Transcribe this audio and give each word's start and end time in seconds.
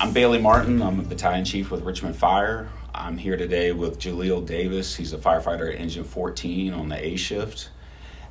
I'm 0.00 0.12
Bailey 0.12 0.40
Martin. 0.40 0.82
I'm 0.82 0.98
a 0.98 1.02
battalion 1.04 1.44
chief 1.44 1.70
with 1.70 1.82
Richmond 1.82 2.16
Fire. 2.16 2.68
I'm 2.92 3.16
here 3.16 3.36
today 3.36 3.70
with 3.70 4.00
Jalil 4.00 4.44
Davis. 4.44 4.96
He's 4.96 5.12
a 5.12 5.18
firefighter 5.18 5.72
at 5.72 5.80
Engine 5.80 6.02
14 6.02 6.74
on 6.74 6.88
the 6.88 7.02
A 7.02 7.14
shift. 7.14 7.70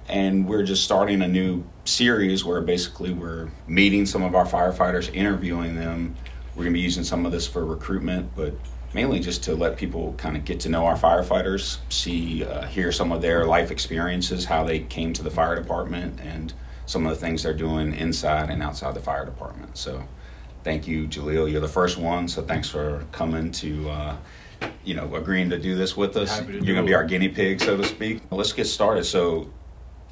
And 0.10 0.46
we're 0.46 0.64
just 0.64 0.84
starting 0.84 1.21
a 1.21 1.28
new 1.28 1.64
series 1.86 2.44
where 2.44 2.60
basically 2.60 3.14
we're 3.14 3.50
meeting 3.66 4.05
some 4.05 4.23
of 4.23 4.36
our 4.36 4.46
firefighters, 4.46 5.14
interviewing 5.16 5.76
them. 5.76 6.16
We're 6.54 6.66
going 6.66 6.73
to 6.73 6.78
be 6.78 6.82
using 6.82 7.05
some 7.05 7.26
of 7.26 7.32
this 7.32 7.48
for 7.48 7.66
recruitment, 7.66 8.36
but 8.36 8.54
mainly 8.93 9.21
just 9.21 9.41
to 9.45 9.55
let 9.55 9.77
people 9.77 10.14
kind 10.18 10.36
of 10.36 10.43
get 10.43 10.59
to 10.61 10.70
know 10.70 10.86
our 10.86 10.98
firefighters, 10.98 11.77
see, 11.88 12.43
uh, 12.43 12.68
hear 12.68 12.91
some 12.91 13.14
of 13.14 13.21
their 13.21 13.45
life 13.45 13.71
experiences, 13.71 14.45
how 14.45 14.66
they 14.66 14.80
came 14.80 15.14
to 15.14 15.23
the 15.23 15.32
fire 15.32 15.55
department, 15.55 16.20
and 16.20 16.54
some 16.86 17.07
of 17.07 17.14
the 17.14 17.20
things 17.20 17.43
they're 17.43 17.54
doing 17.54 17.93
inside 17.93 18.50
and 18.50 18.61
outside 18.61 18.93
the 18.93 19.00
fire 19.00 19.25
department. 19.25 19.78
So, 19.78 20.04
thank 20.64 20.88
you, 20.88 21.08
Jalil. 21.08 21.52
You're 21.52 21.62
the 21.62 21.68
first 21.68 21.98
one, 21.98 22.28
so 22.28 22.42
thanks 22.42 22.70
for 22.70 23.06
coming 23.12 23.52
to, 23.54 23.90
uh, 23.90 24.16
you 24.84 24.96
know, 24.96 25.14
agreeing 25.16 25.50
to 25.50 25.60
do 25.60 25.76
this 25.76 25.96
with 25.96 26.18
us. 26.18 26.39
Happy 26.39 26.54
to 26.54 26.66
You're 26.66 26.76
going 26.76 26.86
to 26.86 26.89
be 26.89 26.96
our 26.96 27.04
guinea 27.04 27.30
pig, 27.30 27.62
so 27.62 27.78
to 27.78 27.84
speak. 27.84 28.22
Let's 28.32 28.54
get 28.54 28.66
started. 28.66 29.04
So, 29.04 29.52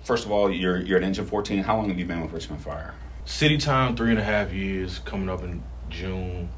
first 0.04 0.26
of 0.26 0.32
all, 0.32 0.52
you're 0.52 0.80
you're 0.82 0.98
at 0.98 1.04
Engine 1.04 1.26
14. 1.26 1.64
How 1.64 1.78
long 1.78 1.90
have 1.90 1.98
you 1.98 2.06
been 2.06 2.22
with 2.22 2.32
Richmond 2.32 2.62
Fire? 2.62 2.94
City 3.26 3.58
time, 3.58 3.96
three 3.96 4.10
and 4.10 4.20
a 4.20 4.24
half 4.24 4.52
years. 4.52 5.00
Coming 5.00 5.30
up 5.30 5.44
in 5.44 5.64
June. 5.90 6.50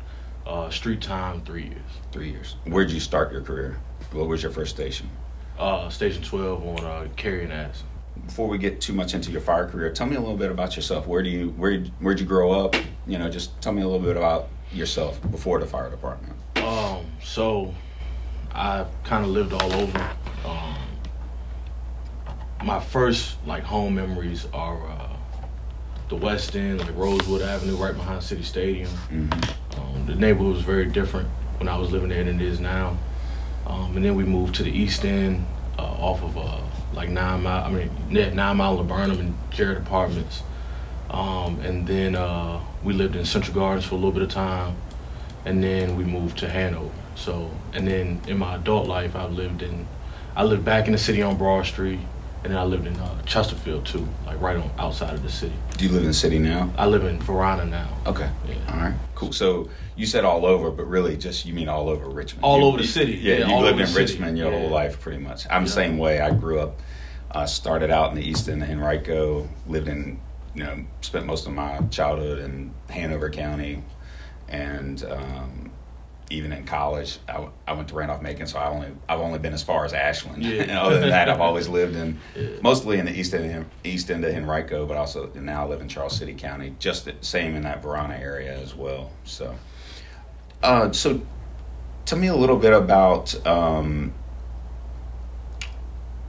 Uh, 0.46 0.70
street 0.70 1.02
time, 1.02 1.42
three 1.42 1.64
years. 1.64 1.92
Three 2.12 2.30
years. 2.30 2.58
Where'd 2.66 2.92
you 2.92 3.00
start 3.00 3.32
your 3.32 3.42
career? 3.42 3.80
What 4.12 4.28
was 4.28 4.44
your 4.44 4.52
first 4.52 4.76
station? 4.76 5.10
Uh, 5.58 5.90
station 5.90 6.22
12 6.22 6.68
on 6.68 6.86
uh, 6.86 7.08
carrying 7.16 7.52
ass. 7.52 7.84
Before 8.26 8.48
we 8.48 8.58
get 8.58 8.82
too 8.82 8.94
much 8.94 9.14
into 9.14 9.32
your 9.32 9.42
fire 9.42 9.68
career, 9.68 9.92
tell 9.92 10.06
me 10.06 10.16
a 10.16 10.20
little 10.20 10.38
bit 10.38 10.52
about 10.52 10.76
yourself. 10.76 11.08
Where 11.08 11.24
do 11.24 11.30
you 11.30 11.50
where 11.52 11.80
where'd 12.00 12.20
you 12.20 12.26
grow 12.26 12.52
up? 12.52 12.76
You 13.06 13.18
know, 13.18 13.30
just 13.30 13.60
tell 13.62 13.74
me 13.74 13.82
a 13.82 13.88
little 13.88 14.06
bit 14.06 14.18
about 14.18 14.50
yourself 14.72 15.20
before 15.32 15.60
the 15.60 15.66
fire 15.66 15.90
department. 15.90 16.34
Um, 16.58 17.06
so 17.22 17.74
I've 18.54 18.88
kind 19.04 19.26
of 19.26 19.32
lived 19.32 19.54
all 19.54 19.74
over. 19.74 20.12
Um, 20.46 20.78
my 22.64 22.80
first 22.80 23.38
like 23.46 23.64
home 23.64 23.96
memories 23.96 24.48
are 24.54 24.90
uh, 24.90 25.10
the 26.10 26.16
West 26.16 26.56
End, 26.56 26.80
like 26.80 26.96
Rosewood 26.96 27.42
Avenue, 27.42 27.76
right 27.76 27.96
behind 27.96 28.24
City 28.24 28.44
Stadium. 28.44 28.90
Mm-hmm. 29.10 29.80
Um, 29.82 30.06
the 30.06 30.16
neighborhood 30.16 30.56
was 30.56 30.64
very 30.64 30.86
different 30.86 31.28
when 31.58 31.68
I 31.68 31.78
was 31.78 31.92
living 31.92 32.10
there 32.10 32.24
than 32.24 32.40
it 32.40 32.46
is 32.46 32.60
now. 32.60 32.98
Um, 33.66 33.96
and 33.96 34.06
then 34.06 34.16
we 34.16 34.24
moved 34.24 34.56
to 34.56 34.64
the 34.64 34.72
East 34.72 35.06
End, 35.06 35.46
uh, 35.80 35.82
off 35.82 36.24
of 36.24 36.38
uh, 36.38 36.62
like 36.94 37.10
Nine 37.10 37.44
Mile. 37.44 37.64
I 37.64 37.70
mean, 37.70 38.36
Nine 38.36 38.58
Mile 38.58 38.80
of 38.80 38.88
Burnham 38.88 39.20
and 39.20 39.38
Jared 39.50 39.78
Apartments. 39.78 40.44
Um, 41.10 41.60
and 41.62 41.88
then 41.88 42.16
uh, 42.16 42.60
we 42.84 42.94
lived 42.94 43.16
in 43.16 43.26
Central 43.26 43.56
Gardens 43.56 43.86
for 43.86 43.96
a 43.96 43.98
little 43.98 44.12
bit 44.12 44.24
of 44.24 44.30
time, 44.30 44.76
and 45.46 45.64
then 45.64 45.96
we 45.96 46.04
moved 46.04 46.38
to 46.40 46.50
Hanover. 46.50 46.92
So, 47.16 47.50
and 47.74 47.88
then 47.88 48.22
in 48.28 48.38
my 48.38 48.56
adult 48.56 48.88
life, 48.88 49.16
I 49.16 49.26
lived 49.26 49.62
in, 49.62 49.88
I 50.36 50.44
lived 50.44 50.66
back 50.66 50.88
in 50.88 50.92
the 50.94 50.98
city 50.98 51.22
on 51.22 51.38
Broad 51.38 51.66
Street, 51.66 52.00
and 52.44 52.52
then 52.52 52.60
I 52.60 52.64
lived 52.64 52.88
in 52.88 52.96
uh, 52.98 53.22
Chesterfield 53.24 53.86
too, 53.86 54.08
like 54.26 54.42
right 54.42 54.58
on 54.58 54.70
outside 54.78 55.14
of 55.14 55.24
the 55.24 55.30
city. 55.30 55.54
Do 55.78 55.86
you 55.86 55.92
live 55.92 56.02
in 56.02 56.08
the 56.10 56.14
city 56.14 56.40
now? 56.40 56.74
I 56.78 56.88
live 56.88 57.06
in 57.06 57.20
Varina 57.22 57.66
now. 57.66 57.88
Okay. 58.06 58.30
Yeah. 58.48 58.56
All 58.70 58.78
right. 58.80 58.94
Cool. 59.16 59.32
So 59.32 59.70
you 59.96 60.06
said 60.06 60.26
all 60.26 60.46
over, 60.46 60.70
but 60.72 60.86
really 60.88 61.16
just 61.16 61.46
you 61.46 61.54
mean 61.54 61.70
all 61.70 61.88
over 61.88 62.10
Richmond. 62.10 62.44
All 62.44 62.60
You- 62.60 62.66
over 62.66 62.78
the 62.80 62.88
city. 62.88 63.14
Yeah, 63.14 63.36
Yeah, 63.38 63.48
you 63.48 63.56
lived 63.64 63.80
in. 63.80 63.94
Richmond 63.96 64.38
your 64.38 64.52
Yeah. 64.52 64.60
whole 64.60 64.70
life, 64.70 65.00
pretty 65.00 65.20
much. 65.20 65.46
I'm 65.50 65.64
the 65.66 65.70
same 65.72 65.98
way. 65.98 66.20
I 66.20 66.32
grew 66.32 66.60
up, 66.60 66.82
uh, 67.32 67.46
started 67.46 67.92
out 67.92 68.10
in 68.10 68.16
the 68.16 68.28
East 68.28 68.50
End 68.50 68.62
of 68.62 68.70
Henrico, 68.70 69.48
lived 69.68 69.88
in, 69.88 70.20
you 70.56 70.64
know, 70.64 70.86
spent 71.02 71.26
most 71.26 71.48
of 71.48 71.54
my 71.54 71.80
childhood 71.90 72.40
in 72.40 72.74
Hanover 72.90 73.30
County, 73.30 73.84
and 74.48 75.04
um, 75.06 75.72
even 76.30 76.52
in 76.54 76.66
college, 76.66 77.20
I, 77.28 77.34
w- 77.34 77.52
I 77.68 77.74
went 77.74 77.88
to 77.90 77.96
Randolph 77.96 78.22
Macon, 78.22 78.48
so 78.48 78.60
I 78.60 78.68
only 78.70 78.88
I've 79.10 79.20
only 79.20 79.40
been 79.40 79.54
as 79.54 79.64
far 79.64 79.84
as 79.86 79.94
Ashland. 79.94 80.44
Yeah. 80.44 80.62
and 80.64 80.72
other 80.86 81.00
than 81.00 81.10
that, 81.10 81.30
I've 81.30 81.42
always 81.42 81.68
lived 81.68 81.96
in 81.96 82.20
Yeah. 82.36 82.48
mostly 82.62 83.00
in 83.00 83.06
the 83.06 83.12
east 83.18 83.34
end, 83.34 83.52
of, 83.56 83.66
east 83.84 84.10
end 84.12 84.24
of 84.26 84.34
Henrico, 84.34 84.86
but 84.86 84.98
also 84.98 85.30
now 85.36 85.66
I 85.66 85.68
live 85.70 85.82
in 85.82 85.88
Charles 85.90 86.16
City 86.18 86.34
County, 86.34 86.76
just 86.80 87.06
the 87.06 87.16
same 87.22 87.56
in 87.56 87.64
that 87.64 87.82
Varina 87.82 88.16
area 88.16 88.58
as 88.60 88.76
well. 88.76 89.12
So, 89.26 89.56
uh, 90.62 90.92
so 90.92 91.22
tell 92.06 92.20
me 92.20 92.28
a 92.28 92.36
little 92.36 92.58
bit 92.58 92.74
about 92.74 93.36
um, 93.48 94.14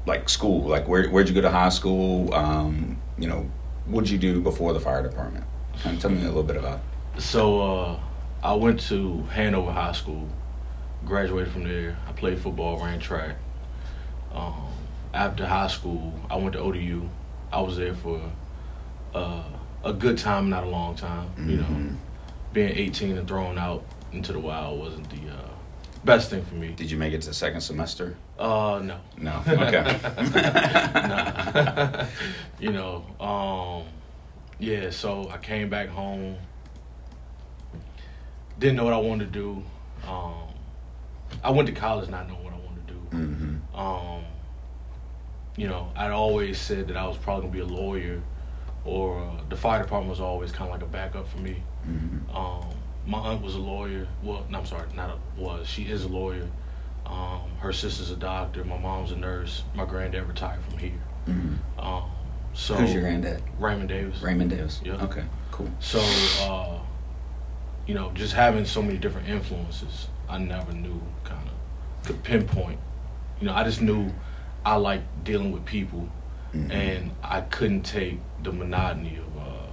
like 0.06 0.28
school, 0.28 0.66
like 0.66 0.87
where 0.88 1.09
where'd 1.09 1.28
you 1.28 1.34
go 1.34 1.41
to 1.41 1.50
high 1.50 1.69
school? 1.70 2.32
Um, 2.34 2.99
you 3.19 3.26
know, 3.28 3.50
what'd 3.87 4.11
you 4.11 4.19
do 4.19 4.41
before 4.41 4.72
the 4.72 4.81
fire 4.81 5.03
department? 5.03 5.45
And 5.84 6.00
tell 6.00 6.11
me 6.11 6.21
a 6.22 6.27
little 6.27 6.43
bit 6.43 6.56
about. 6.56 6.81
It. 7.17 7.21
So 7.21 7.61
uh, 7.61 8.00
I 8.43 8.55
went 8.55 8.81
to 8.89 9.22
Hanover 9.33 9.72
High 9.72 9.93
School, 9.93 10.28
graduated 11.05 11.53
from 11.53 11.65
there. 11.65 11.97
I 12.09 12.12
played 12.12 12.39
football, 12.39 12.83
ran 12.84 12.99
track. 13.00 13.37
Um, 14.33 14.55
after 15.12 15.47
high 15.47 15.69
school, 15.69 16.12
I 16.31 16.37
went 16.37 16.53
to 16.55 16.59
ODU. 16.61 17.09
I 17.53 17.61
was 17.61 17.77
there 17.77 17.94
for 17.94 18.21
uh, 19.15 19.43
a 19.84 19.93
good 19.93 20.19
time, 20.19 20.50
not 20.50 20.65
a 20.65 20.69
long 20.69 20.97
time. 20.97 21.31
You 21.39 21.56
know, 21.59 21.62
Mhm. 21.65 21.97
being 22.53 22.73
18 22.77 23.17
and 23.19 23.28
thrown 23.28 23.59
out 23.59 23.84
into 24.12 24.33
the 24.33 24.41
wild 24.41 24.78
wasn't 24.81 25.09
the 25.11 25.31
uh, 25.31 25.44
best 26.04 26.31
thing 26.31 26.44
for 26.44 26.54
me. 26.54 26.69
Did 26.72 26.91
you 26.91 26.97
make 26.98 27.12
it 27.12 27.22
to 27.22 27.28
the 27.28 27.34
second 27.34 27.60
semester? 27.60 28.16
Uh, 28.38 28.81
no. 28.82 28.98
No. 29.19 29.42
Okay. 29.47 29.98
Nah. 30.94 32.06
you 32.60 32.72
know, 32.72 33.04
um, 33.20 33.84
yeah, 34.59 34.91
so 34.91 35.28
I 35.31 35.38
came 35.38 35.69
back 35.69 35.88
home. 35.88 36.37
Didn't 38.59 38.76
know 38.76 38.84
what 38.84 38.93
I 38.94 38.98
wanted 38.98 39.32
to 39.32 39.38
do. 39.38 39.62
Um, 40.09 40.48
I 41.43 41.50
went 41.50 41.66
to 41.66 41.75
college 41.75 42.09
not 42.09 42.28
knowing 42.28 42.44
what 42.44 42.53
I 42.54 42.59
wanted 42.59 42.87
to 42.88 42.93
do. 42.94 43.00
hmm 43.16 43.56
Um, 43.78 44.25
you 45.56 45.69
know, 45.69 45.91
I'd 45.97 46.10
always 46.10 46.59
said 46.59 46.88
that 46.88 46.97
I 46.97 47.06
was 47.06 47.16
probably 47.16 47.43
gonna 47.48 47.53
be 47.53 47.60
a 47.75 47.78
lawyer, 47.81 48.20
or 48.84 49.20
uh, 49.22 49.41
the 49.48 49.56
fire 49.56 49.82
department 49.82 50.10
was 50.10 50.20
always 50.20 50.53
kind 50.53 50.70
of 50.70 50.75
like 50.81 50.82
a 50.82 50.91
backup 50.91 51.26
for 51.28 51.38
me. 51.38 51.62
hmm 51.84 52.19
Um, 52.37 52.69
my 53.06 53.19
aunt 53.19 53.42
was 53.42 53.54
a 53.54 53.59
lawyer. 53.59 54.06
Well, 54.22 54.47
no, 54.50 54.59
I'm 54.60 54.66
sorry, 54.66 54.87
not 54.94 55.10
a, 55.10 55.41
was. 55.41 55.66
She 55.69 55.84
is 55.84 56.04
a 56.04 56.09
lawyer. 56.09 56.48
Um, 57.06 57.42
her 57.59 57.72
sister's 57.72 58.10
a 58.10 58.16
doctor. 58.16 58.65
My 58.65 58.78
mom's 58.78 59.12
a 59.12 59.16
nurse. 59.16 59.62
My 59.75 59.84
granddad 59.84 60.26
retired 60.26 60.62
from 60.65 60.78
here. 60.78 60.98
hmm 61.26 61.54
Um, 61.78 62.04
so 62.54 62.75
Who's 62.75 62.93
your 62.94 63.03
granddad? 63.03 63.43
Raymond 63.59 63.88
Davis. 63.88 64.22
Raymond 64.22 64.50
Davis. 64.50 64.81
Yeah. 64.84 64.94
Okay. 65.04 65.25
Cool. 65.50 65.70
So, 65.81 66.00
uh, 66.43 66.78
you 67.87 67.94
know, 67.94 68.10
just 68.14 68.32
having 68.32 68.64
so 68.64 68.81
many 68.81 68.97
different 68.97 69.28
influences, 69.28 70.09
I 70.28 70.38
never 70.38 70.72
knew 70.72 71.00
kind 71.25 71.47
of 71.48 72.06
could 72.06 72.22
pinpoint. 72.22 72.78
You 73.41 73.48
know, 73.48 73.54
I 73.54 73.64
just 73.64 73.82
knew 73.82 74.10
I 74.64 74.76
like 74.76 75.03
dealing 75.25 75.53
with 75.53 75.64
people, 75.66 76.09
Mhm. 76.54 76.72
and 76.72 77.10
I 77.22 77.43
couldn't 77.43 77.82
take 77.82 78.19
the 78.43 78.53
monotony 78.53 79.16
of 79.19 79.37
uh, 79.43 79.66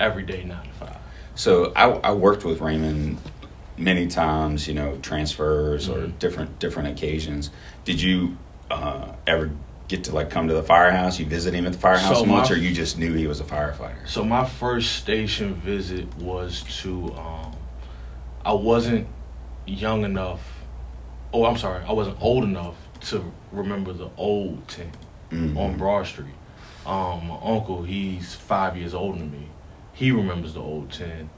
everyday 0.00 0.42
nine 0.44 0.64
to 0.66 0.72
five. 0.72 0.96
So 1.34 1.72
I, 1.74 1.88
I 1.90 2.12
worked 2.12 2.44
with 2.44 2.60
Raymond 2.60 3.18
many 3.78 4.06
times, 4.06 4.68
you 4.68 4.74
know, 4.74 4.98
transfers 4.98 5.88
or 5.88 5.98
Mhm. 6.02 6.18
different 6.18 6.58
different 6.58 6.88
occasions. 6.88 7.50
Did 7.84 8.00
you 8.00 8.36
uh, 8.70 9.12
ever 9.26 9.50
get 9.88 10.04
to 10.04 10.14
like 10.14 10.30
come 10.30 10.48
to 10.48 10.54
the 10.54 10.62
firehouse? 10.62 11.18
You 11.18 11.26
visit 11.26 11.54
him 11.54 11.66
at 11.66 11.72
the 11.72 11.78
firehouse 11.78 12.18
So 12.18 12.24
much, 12.24 12.50
my- 12.50 12.56
or 12.56 12.58
you 12.58 12.72
just 12.74 12.98
knew 12.98 13.12
he 13.14 13.26
was 13.26 13.40
a 13.40 13.44
firefighter? 13.44 14.06
So 14.06 14.24
my 14.24 14.44
first 14.44 14.92
station 14.96 15.54
visit 15.54 16.14
was 16.16 16.62
to. 16.82 17.12
Um, 17.16 17.52
I 18.44 18.52
wasn't 18.52 19.06
young 19.66 20.04
enough. 20.04 20.40
Oh, 21.32 21.44
I'm 21.46 21.56
sorry. 21.56 21.82
I 21.86 21.92
wasn't 21.92 22.16
old 22.20 22.44
enough 22.44 22.74
to 23.08 23.32
remember 23.52 23.92
the 23.92 24.10
old 24.16 24.66
tent 24.68 24.96
Mhm. 25.30 25.56
on 25.56 25.76
Broad 25.78 26.06
Street. 26.06 26.34
Um, 26.84 27.28
my 27.28 27.38
uncle, 27.42 27.82
he's 27.84 28.34
five 28.34 28.76
years 28.76 28.92
older 28.94 29.18
than 29.18 29.30
me. 29.30 29.46
He 29.92 30.10
remembers 30.10 30.54
the 30.54 30.60
old 30.60 30.90
ten, 30.90 31.28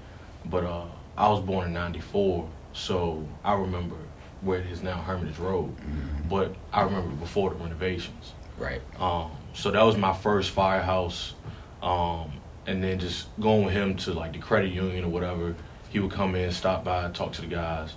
but 0.47 0.65
uh, 0.65 0.85
I 1.17 1.29
was 1.29 1.41
born 1.41 1.67
in 1.67 1.73
'94, 1.73 2.49
so 2.73 3.27
I 3.45 3.55
remember 3.55 3.97
where 4.41 4.61
it 4.61 4.67
is 4.67 4.83
now, 4.83 5.01
Hermitage 5.01 5.39
Road. 5.39 5.75
Mhm. 5.77 6.29
But 6.29 6.55
I 6.73 6.83
remember 6.83 7.15
before 7.17 7.51
the 7.51 7.57
renovations. 7.57 8.35
Right. 8.59 8.81
Um, 9.01 9.31
so 9.55 9.71
that 9.71 9.83
was 9.83 9.97
my 9.97 10.13
first 10.13 10.51
firehouse. 10.51 11.35
Um, 11.83 12.33
and 12.67 12.83
then 12.83 12.99
just 12.99 13.29
going 13.41 13.65
with 13.65 13.75
him 13.75 13.95
to 13.97 14.13
like 14.15 14.33
the 14.33 14.39
credit 14.39 14.73
union 14.73 15.05
or 15.05 15.09
whatever. 15.09 15.55
He 15.91 16.01
would 16.01 16.11
come 16.11 16.35
in, 16.35 16.51
stop 16.51 16.83
by, 16.85 17.11
talk 17.11 17.33
to 17.35 17.41
the 17.43 17.47
guys. 17.47 17.95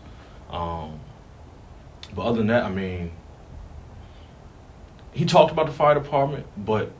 Um, 0.49 0.99
but 2.15 2.23
other 2.23 2.37
than 2.39 2.47
that, 2.47 2.63
I 2.63 2.69
mean, 2.69 3.11
he 5.13 5.25
talked 5.25 5.51
about 5.51 5.65
the 5.67 5.71
fire 5.71 5.95
department, 5.95 6.45
but 6.57 6.91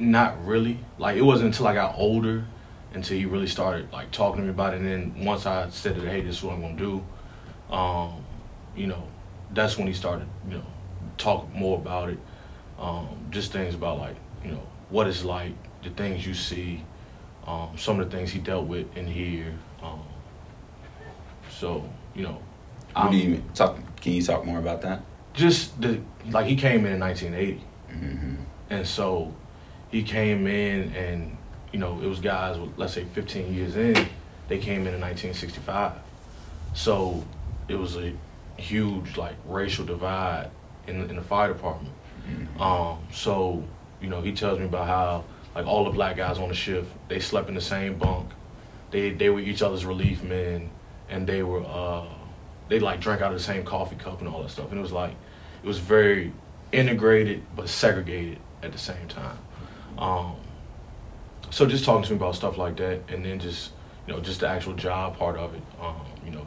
not 0.00 0.44
really. 0.46 0.78
Like 0.98 1.16
it 1.16 1.22
wasn't 1.22 1.48
until 1.48 1.66
I 1.68 1.74
got 1.74 1.94
older 1.96 2.44
until 2.94 3.16
he 3.16 3.24
really 3.26 3.46
started 3.46 3.92
like 3.92 4.10
talking 4.10 4.38
to 4.40 4.42
me 4.44 4.50
about 4.50 4.74
it. 4.74 4.80
And 4.80 4.86
then 4.86 5.24
once 5.24 5.46
I 5.46 5.68
said 5.70 5.94
that, 5.96 6.08
hey, 6.08 6.22
this 6.22 6.36
is 6.38 6.42
what 6.42 6.54
I'm 6.54 6.60
gonna 6.62 6.76
do, 6.76 7.04
um, 7.72 8.24
you 8.76 8.86
know, 8.88 9.06
that's 9.52 9.76
when 9.78 9.86
he 9.86 9.92
started, 9.92 10.26
you 10.48 10.56
know, 10.56 10.64
talk 11.18 11.52
more 11.54 11.78
about 11.78 12.08
it. 12.08 12.18
Um, 12.78 13.08
just 13.30 13.52
things 13.52 13.74
about 13.74 13.98
like, 13.98 14.16
you 14.44 14.50
know, 14.52 14.62
what 14.88 15.06
it's 15.06 15.22
like, 15.22 15.52
the 15.82 15.90
things 15.90 16.26
you 16.26 16.34
see, 16.34 16.82
um, 17.46 17.70
some 17.76 18.00
of 18.00 18.10
the 18.10 18.16
things 18.16 18.30
he 18.30 18.38
dealt 18.40 18.66
with 18.66 18.86
in 18.96 19.06
here, 19.06 19.52
Um, 19.82 20.00
so 21.50 21.84
you 22.14 22.22
know, 22.22 22.38
what 22.94 23.10
do 23.10 23.16
you 23.16 23.42
talk? 23.54 23.78
Can 24.00 24.12
you 24.12 24.22
talk 24.22 24.44
more 24.44 24.58
about 24.58 24.82
that? 24.82 25.02
Just 25.34 25.80
the 25.80 26.00
like 26.30 26.46
he 26.46 26.56
came 26.56 26.86
in 26.86 26.94
in 26.94 27.00
1980, 27.00 27.64
Mm-hmm. 27.92 28.34
and 28.70 28.86
so 28.86 29.32
he 29.90 30.02
came 30.02 30.46
in 30.46 30.92
and 30.94 31.36
you 31.72 31.78
know 31.78 32.00
it 32.00 32.06
was 32.06 32.20
guys 32.20 32.58
with 32.58 32.70
let's 32.76 32.94
say 32.94 33.04
15 33.04 33.54
years 33.54 33.76
in, 33.76 33.94
they 34.48 34.58
came 34.58 34.82
in 34.86 34.94
in 34.94 35.00
1965, 35.00 35.92
so 36.74 37.24
it 37.68 37.76
was 37.76 37.96
a 37.96 38.12
huge 38.56 39.16
like 39.16 39.34
racial 39.46 39.84
divide 39.84 40.50
in 40.86 41.00
in 41.08 41.16
the 41.16 41.22
fire 41.22 41.52
department. 41.52 41.94
Mm-hmm. 42.28 42.62
Um, 42.62 42.98
so 43.12 43.64
you 44.00 44.08
know 44.08 44.20
he 44.20 44.32
tells 44.32 44.58
me 44.58 44.66
about 44.66 44.86
how 44.86 45.24
like 45.54 45.66
all 45.66 45.84
the 45.84 45.90
black 45.90 46.16
guys 46.16 46.38
on 46.38 46.48
the 46.48 46.54
shift 46.54 46.90
they 47.08 47.20
slept 47.20 47.48
in 47.48 47.54
the 47.54 47.60
same 47.60 47.98
bunk, 47.98 48.30
they 48.90 49.10
they 49.10 49.30
were 49.30 49.40
each 49.40 49.62
other's 49.62 49.84
relief 49.84 50.22
men, 50.22 50.70
and 51.08 51.26
they 51.26 51.42
were 51.42 51.64
uh 51.64 52.06
they 52.68 52.78
like 52.78 53.00
drank 53.00 53.20
out 53.20 53.32
of 53.32 53.38
the 53.38 53.44
same 53.44 53.64
coffee 53.64 53.96
cup 53.96 54.20
and 54.20 54.28
all 54.28 54.42
that 54.42 54.50
stuff, 54.50 54.70
and 54.70 54.78
it 54.78 54.82
was 54.82 54.92
like 54.92 55.14
it 55.62 55.66
was 55.66 55.78
very 55.78 56.32
integrated 56.72 57.42
but 57.56 57.68
segregated 57.68 58.38
at 58.62 58.72
the 58.72 58.78
same 58.78 59.08
time. 59.08 59.38
Um, 59.98 60.36
so 61.50 61.66
just 61.66 61.84
talking 61.84 62.04
to 62.04 62.10
me 62.12 62.16
about 62.16 62.34
stuff 62.36 62.56
like 62.56 62.76
that, 62.76 63.00
and 63.08 63.24
then 63.24 63.38
just 63.38 63.72
you 64.06 64.12
know 64.14 64.20
just 64.20 64.40
the 64.40 64.48
actual 64.48 64.74
job 64.74 65.16
part 65.16 65.36
of 65.36 65.54
it, 65.54 65.62
um, 65.80 66.06
you 66.24 66.30
know, 66.30 66.46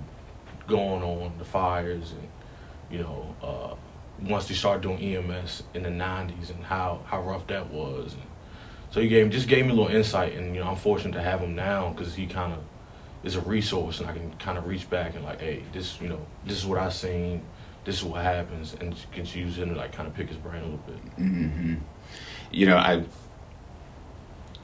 going 0.67 1.03
on 1.03 1.33
the 1.37 1.45
fires 1.45 2.13
and 2.13 2.27
you 2.89 2.99
know 2.99 3.35
uh, 3.41 3.75
once 4.27 4.47
they 4.47 4.55
started 4.55 4.81
doing 4.81 4.99
EMS 4.99 5.63
in 5.73 5.83
the 5.83 5.89
'90s 5.89 6.49
and 6.49 6.63
how 6.63 7.01
how 7.05 7.21
rough 7.21 7.45
that 7.47 7.69
was. 7.69 8.13
And 8.13 8.23
so 8.91 9.01
he 9.01 9.07
gave 9.07 9.29
just 9.29 9.47
gave 9.47 9.65
me 9.65 9.71
a 9.71 9.75
little 9.75 9.93
insight, 9.93 10.33
and 10.33 10.55
you 10.55 10.61
know 10.61 10.69
I'm 10.69 10.75
fortunate 10.75 11.13
to 11.13 11.21
have 11.21 11.41
him 11.41 11.55
now 11.55 11.89
because 11.89 12.15
he 12.15 12.25
kind 12.25 12.53
of 12.53 12.59
is 13.23 13.35
a 13.35 13.41
resource, 13.41 13.99
and 13.99 14.09
I 14.09 14.13
can 14.13 14.33
kind 14.35 14.57
of 14.57 14.67
reach 14.67 14.89
back 14.89 15.15
and 15.15 15.23
like, 15.23 15.41
hey, 15.41 15.63
this 15.73 15.99
you 15.99 16.09
know 16.09 16.25
this 16.45 16.57
is 16.57 16.65
what 16.65 16.77
I've 16.77 16.93
seen, 16.93 17.41
this 17.83 17.97
is 17.97 18.03
what 18.03 18.23
happens, 18.23 18.75
and 18.79 18.95
can 19.11 19.25
use 19.25 19.57
him 19.57 19.69
to 19.69 19.75
like 19.75 19.91
kind 19.91 20.07
of 20.07 20.13
pick 20.13 20.29
his 20.29 20.37
brain 20.37 20.61
a 20.61 20.65
little 20.65 20.77
bit. 20.85 21.17
Mm-hmm. 21.17 21.75
You 22.51 22.65
know, 22.67 22.77
I 22.77 23.03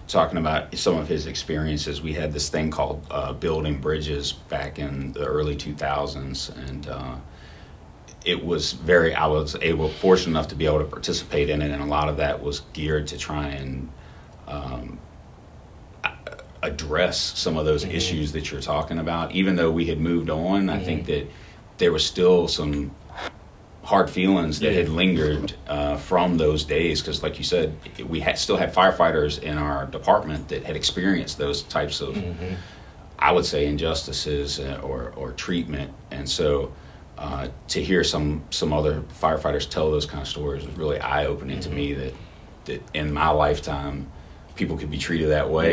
talking 0.09 0.38
about 0.39 0.75
some 0.75 0.97
of 0.97 1.07
his 1.07 1.27
experiences. 1.27 2.01
We 2.01 2.13
had 2.13 2.33
this 2.33 2.50
thing 2.50 2.71
called 2.71 3.06
uh, 3.11 3.33
building 3.33 3.79
bridges 3.79 4.33
back 4.33 4.79
in 4.79 5.13
the 5.13 5.25
early 5.25 5.56
2000s, 5.56 6.56
and 6.67 6.88
uh, 6.89 7.15
it 8.25 8.44
was 8.44 8.73
very. 8.73 9.13
I 9.13 9.27
was 9.27 9.56
able, 9.61 9.88
fortunate 9.89 10.31
enough 10.31 10.47
to 10.50 10.56
be 10.56 10.65
able 10.65 10.79
to 10.79 10.85
participate 10.85 11.50
in 11.50 11.61
it, 11.61 11.71
and 11.71 11.81
a 11.81 11.85
lot 11.85 12.09
of 12.09 12.17
that 12.17 12.41
was 12.41 12.61
geared 12.73 13.07
to 13.07 13.17
try 13.17 13.47
and 13.47 13.89
um, 14.47 15.00
address 16.63 17.17
some 17.39 17.56
of 17.56 17.65
those 17.65 17.85
Mhm. 17.85 17.94
issues 17.94 18.31
that 18.33 18.51
you're 18.51 18.61
talking 18.61 19.00
about. 19.00 19.31
Even 19.31 19.56
though 19.56 19.71
we 19.71 19.85
had 19.85 20.00
moved 20.00 20.29
on, 20.29 20.69
I 20.69 20.79
think 20.79 21.03
Mhm. 21.03 21.07
that 21.07 21.31
there 21.77 21.91
was 21.94 22.03
still 22.03 22.47
some 22.47 22.91
hard 23.89 24.09
feelings 24.09 24.59
that 24.59 24.71
Yeah. 24.74 24.80
had 24.81 24.89
lingered 24.89 25.53
uh, 25.68 25.97
from 25.97 26.38
those 26.38 26.62
days 26.63 27.01
because 27.01 27.24
like 27.24 27.36
you 27.39 27.44
said 27.53 27.68
we 28.13 28.19
had 28.19 28.38
still 28.38 28.57
had 28.63 28.69
firefighters 28.74 29.41
in 29.41 29.57
our 29.57 29.86
department 29.88 30.41
that 30.51 30.62
had 30.69 30.75
experienced 30.75 31.36
those 31.39 31.63
types 31.77 32.00
of 32.01 32.13
Mm-hmm. 32.15 32.53
i 33.18 33.30
would 33.36 33.45
say 33.45 33.62
injustices 33.74 34.59
uh, 34.59 34.80
or, 34.89 35.01
or 35.15 35.27
treatment 35.47 35.89
and 36.12 36.25
so 36.30 36.71
uh, 37.18 37.47
to 37.74 37.80
hear 37.89 38.03
some 38.03 38.41
some 38.59 38.71
other 38.80 38.95
firefighters 39.21 39.65
tell 39.75 39.89
those 39.92 40.06
kind 40.12 40.21
of 40.21 40.27
stories 40.27 40.65
was 40.68 40.75
really 40.77 41.00
eye-opening 41.00 41.59
to 41.59 41.69
Mhm. 41.69 41.74
me 41.81 41.94
that 42.01 42.13
that 42.65 42.80
in 42.94 43.07
my 43.21 43.30
lifetime 43.45 44.06
people 44.56 44.77
could 44.77 44.92
be 44.92 44.97
treated 45.07 45.30
that 45.38 45.50
way 45.50 45.71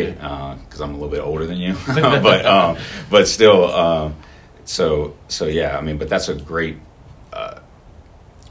because 0.65 0.81
i'm 0.81 0.91
a 0.97 0.99
little 1.01 1.15
bit 1.19 1.21
older 1.31 1.45
than 1.51 1.59
you 1.59 1.75
but 2.31 2.41
um, 2.47 2.77
but 3.11 3.25
still 3.29 3.61
um, 3.85 4.15
so 4.65 5.15
so 5.29 5.45
yeah 5.61 5.77
i 5.79 5.81
mean 5.87 5.99
but 5.99 6.09
that's 6.09 6.29
a 6.31 6.35
great 6.35 6.77
uh, 6.77 6.81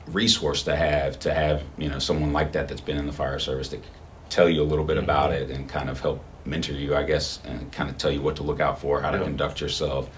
resource 0.08 0.64
to 0.64 0.76
have 0.76 1.20
to 1.20 1.34
have 1.34 1.64
you 1.78 1.90
know 1.90 2.00
someone 2.00 2.32
like 2.32 2.52
that 2.52 2.68
that's 2.68 2.82
been 2.82 2.98
in 2.98 3.06
the 3.08 3.12
fire 3.14 3.40
service 3.40 3.70
that 3.70 3.82
can 3.82 3.92
tell 4.30 4.48
you 4.50 4.62
a 4.62 4.64
little 4.64 4.86
bit 4.86 4.98
about 4.98 5.32
Mhm. 5.32 5.42
it 5.42 5.50
and 5.52 5.68
kind 5.68 5.90
of 5.90 6.00
help 6.00 6.24
mentor 6.46 6.74
you 6.74 6.96
i 6.96 7.02
guess 7.04 7.40
and 7.46 7.72
kind 7.72 7.90
of 7.90 7.98
tell 7.98 8.12
you 8.12 8.22
what 8.22 8.36
to 8.36 8.44
look 8.44 8.60
out 8.60 8.80
for 8.80 9.02
how 9.02 9.10
to 9.12 9.18
Yeah. 9.18 9.24
conduct 9.24 9.60
yourself 9.62 10.10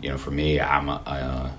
you 0.00 0.08
know 0.08 0.16
for 0.16 0.30
me 0.30 0.58
i'm 0.60 0.88
a, 0.88 1.02
I, 1.04 1.20
uh, 1.20 1.50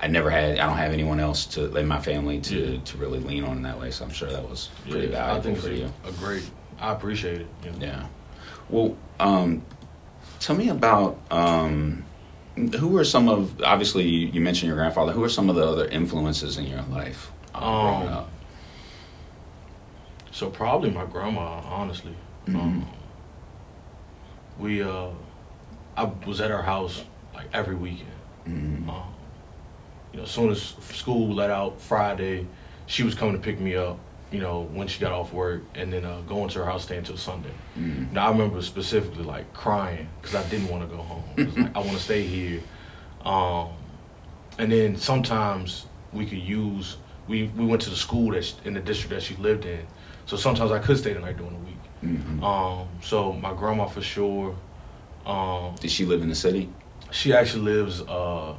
I 0.00 0.08
never 0.08 0.30
had 0.30 0.58
I 0.58 0.66
don't 0.66 0.78
have 0.78 0.92
anyone 0.92 1.20
else 1.20 1.46
to 1.54 1.76
in 1.76 1.86
my 1.86 2.00
family 2.00 2.40
to, 2.40 2.56
Yeah. 2.56 2.80
to 2.86 2.96
really 2.98 3.20
lean 3.20 3.44
on 3.44 3.58
in 3.58 3.62
that 3.62 3.78
way 3.78 3.92
so 3.92 4.04
I'm 4.04 4.10
sure 4.10 4.28
that 4.30 4.48
was 4.50 4.68
pretty 4.90 5.06
Yeah, 5.08 5.18
I 5.24 5.38
valuable 5.38 5.42
think 5.42 5.58
for 5.58 5.68
it's 5.70 5.78
you 5.78 5.92
a, 6.04 6.12
great. 6.12 6.50
I 6.80 6.90
appreciate 6.92 7.42
it. 7.42 7.46
Yeah. 7.78 8.06
Well, 8.68 8.96
um, 9.20 9.62
tell 10.40 10.56
me 10.56 10.70
about 10.70 11.18
um, 11.30 12.02
who 12.56 12.96
are 12.96 13.04
some 13.04 13.28
of 13.28 13.60
obviously 13.62 14.04
you, 14.04 14.40
mentioned 14.40 14.68
your 14.68 14.76
grandfather. 14.76 15.12
Who 15.12 15.22
are 15.24 15.28
some 15.28 15.48
of 15.48 15.56
the 15.56 15.66
other 15.66 15.86
influences 15.88 16.58
in 16.58 16.66
your 16.66 16.82
life 16.82 17.30
growing 17.54 18.02
Um, 18.08 18.08
up? 18.08 18.30
So 20.30 20.48
probably 20.50 20.90
my 20.90 21.04
grandma, 21.04 21.60
honestly. 21.64 22.14
Mhm. 22.46 22.56
Um, 22.56 22.86
we 24.58 24.82
uh, 24.82 25.08
I 25.96 26.04
was 26.26 26.40
at 26.40 26.50
her 26.50 26.62
house 26.62 27.04
like 27.34 27.46
every 27.52 27.74
weekend. 27.74 28.08
Mhm. 28.46 28.88
Um, 28.88 29.02
you 30.12 30.18
know, 30.18 30.22
as 30.24 30.30
soon 30.30 30.50
as 30.50 30.74
school 30.92 31.34
let 31.34 31.50
out 31.50 31.80
Friday, 31.80 32.46
she 32.86 33.02
was 33.02 33.14
coming 33.14 33.34
to 33.34 33.40
pick 33.40 33.60
me 33.60 33.76
up. 33.76 33.98
You 34.32 34.40
know, 34.40 34.62
when 34.72 34.88
she 34.88 34.98
got 35.00 35.12
off 35.12 35.32
work, 35.32 35.62
and 35.74 35.92
then 35.92 36.04
uh, 36.06 36.22
going 36.26 36.48
to 36.50 36.60
her 36.60 36.64
house, 36.64 36.84
staying 36.84 37.04
till 37.04 37.18
Sunday. 37.18 37.50
Mhm. 37.78 38.10
Now 38.12 38.28
I 38.28 38.30
remember 38.30 38.62
specifically 38.62 39.24
like 39.24 39.52
crying 39.52 40.08
because 40.20 40.34
I 40.34 40.42
didn't 40.48 40.68
want 40.68 40.88
to 40.88 40.96
go 40.96 41.02
home. 41.02 41.22
Like 41.36 41.76
I 41.76 41.78
want 41.80 41.92
to 41.92 41.98
stay 42.02 42.22
here. 42.22 42.60
Um, 43.24 43.68
and 44.58 44.72
then 44.72 44.96
sometimes 44.96 45.86
we 46.12 46.24
could 46.26 46.38
use 46.38 46.96
we 47.28 47.48
we 47.56 47.64
went 47.66 47.82
to 47.82 47.90
the 47.90 47.96
school 47.96 48.32
that 48.32 48.44
she, 48.44 48.54
in 48.64 48.74
the 48.74 48.80
district 48.80 49.10
that 49.10 49.22
she 49.22 49.36
lived 49.36 49.64
in, 49.66 49.80
so 50.26 50.36
sometimes 50.36 50.70
I 50.72 50.78
could 50.78 50.96
stay 50.98 51.12
the 51.12 51.20
night 51.20 51.36
during 51.36 51.52
the 51.52 51.64
week. 51.64 51.82
Mhm. 52.02 52.42
Um, 52.42 52.88
so 53.02 53.32
my 53.34 53.52
grandma 53.54 53.86
for 53.86 54.02
sure. 54.02 54.56
Um, 55.26 55.74
Did 55.80 55.90
she 55.90 56.04
live 56.06 56.22
in 56.22 56.28
the 56.28 56.34
city? 56.34 56.68
she 57.10 57.34
actually 57.34 57.62
lives 57.64 58.00
uh, 58.08 58.54